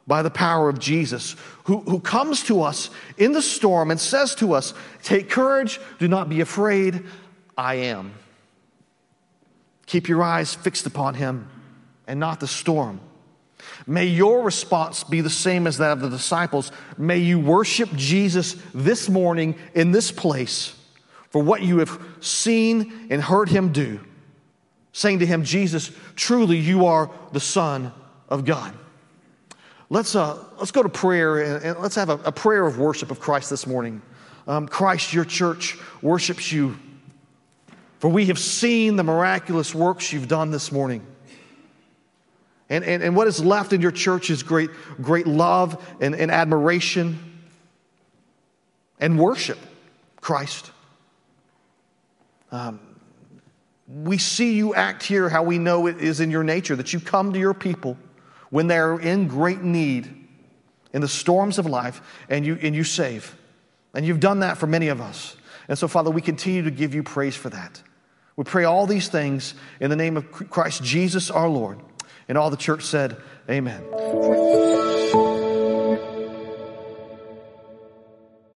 by 0.08 0.24
the 0.24 0.32
power 0.32 0.68
of 0.68 0.80
Jesus, 0.80 1.36
who, 1.66 1.80
who 1.82 2.00
comes 2.00 2.44
to 2.44 2.64
us 2.64 2.90
in 3.18 3.34
the 3.34 3.42
storm 3.42 3.92
and 3.92 4.00
says 4.00 4.34
to 4.36 4.54
us, 4.54 4.74
Take 5.04 5.30
courage, 5.30 5.80
do 6.00 6.08
not 6.08 6.28
be 6.28 6.42
afraid, 6.42 7.04
I 7.58 7.76
am. 7.76 8.14
Keep 9.86 10.10
your 10.10 10.24
eyes 10.24 10.56
fixed 10.56 10.86
upon 10.88 11.14
him 11.14 11.48
and 12.08 12.20
not 12.20 12.40
the 12.40 12.48
storm. 12.48 13.00
May 13.88 14.06
your 14.06 14.44
response 14.44 15.04
be 15.04 15.22
the 15.22 15.30
same 15.30 15.68
as 15.68 15.78
that 15.78 15.92
of 15.92 16.02
the 16.02 16.10
disciples. 16.10 16.72
May 16.98 17.18
you 17.18 17.40
worship 17.40 17.90
Jesus 17.96 18.56
this 18.74 19.10
morning 19.10 19.56
in 19.74 19.92
this 19.92 20.12
place 20.12 20.76
for 21.30 21.42
what 21.42 21.62
you 21.62 21.80
have 21.80 22.00
seen 22.20 23.08
and 23.10 23.22
heard 23.22 23.50
him 23.50 23.72
do, 23.72 24.00
saying 24.92 25.20
to 25.20 25.26
him, 25.26 25.44
Jesus, 25.44 25.92
truly 26.16 26.58
you 26.58 26.86
are 26.86 27.10
the 27.32 27.40
Son 27.40 27.94
of 28.30 28.46
God. 28.46 28.74
Let's, 29.90 30.16
uh, 30.16 30.42
let's 30.58 30.72
go 30.72 30.84
to 30.84 30.90
prayer 30.90 31.58
and, 31.58 31.80
let's 31.80 31.96
have 31.96 32.10
a, 32.10 32.16
a, 32.24 32.32
prayer 32.32 32.66
of 32.66 32.78
worship 32.78 33.12
of 33.12 33.20
Christ 33.20 33.50
this 33.50 33.68
morning. 33.68 34.02
Um, 34.48 34.68
Christ, 34.68 35.14
your 35.14 35.26
church 35.26 35.78
worships 36.02 36.52
you, 36.52 36.78
for 38.00 38.10
we 38.10 38.28
have 38.28 38.40
seen 38.40 38.96
the 38.96 39.04
miraculous 39.04 39.76
works 39.76 40.14
you've 40.14 40.30
done 40.30 40.52
this 40.52 40.72
morning. 40.72 41.06
And, 42.72 42.86
and, 42.86 43.04
and 43.04 43.18
what 43.18 43.28
is 43.28 43.44
left 43.44 43.74
in 43.74 43.82
your 43.82 43.92
church 43.92 44.30
is 44.30 44.44
great, 44.44 44.70
great 45.02 45.28
love 45.28 45.84
and, 46.00 46.16
and 46.16 46.32
admiration 46.32 47.20
and 48.98 49.20
worship 49.20 49.58
Christ. 50.22 50.72
Um, 52.50 52.80
we 53.90 54.18
see 54.18 54.54
you 54.54 54.74
act 54.74 55.04
here 55.04 55.28
how 55.28 55.44
we 55.44 55.58
know 55.58 55.88
it 55.88 55.98
is 55.98 56.22
in 56.22 56.32
your 56.32 56.46
nature 56.46 56.78
that 56.78 56.94
you 56.94 57.02
come 57.02 57.34
to 57.34 57.40
your 57.40 57.54
people 57.54 57.98
when 58.52 58.68
they're 58.68 58.98
in 58.98 59.28
great 59.28 59.62
need 59.62 60.10
in 60.94 61.02
the 61.02 61.10
storms 61.10 61.60
of 61.60 61.66
life 61.66 62.02
and 62.30 62.46
you, 62.46 62.58
and 62.62 62.74
you 62.74 62.86
save. 62.86 63.36
And 63.94 64.06
you've 64.06 64.22
done 64.22 64.40
that 64.40 64.58
for 64.58 64.68
many 64.68 64.88
of 64.88 65.02
us. 65.02 65.36
And 65.68 65.78
so, 65.78 65.90
Father, 65.90 66.10
we 66.10 66.22
continue 66.22 66.62
to 66.62 66.72
give 66.72 66.96
you 66.96 67.04
praise 67.04 67.36
for 67.36 67.50
that. 67.50 67.82
We 68.38 68.46
pray 68.46 68.64
all 68.64 68.88
these 68.88 69.10
things 69.10 69.56
in 69.82 69.90
the 69.90 69.98
name 69.98 70.16
of 70.16 70.32
Christ 70.32 70.82
Jesus 70.84 71.30
our 71.30 71.50
Lord. 71.50 71.82
And 72.32 72.38
all 72.38 72.50
the 72.50 72.56
church 72.56 72.84
said, 72.84 73.18
Amen. 73.50 73.84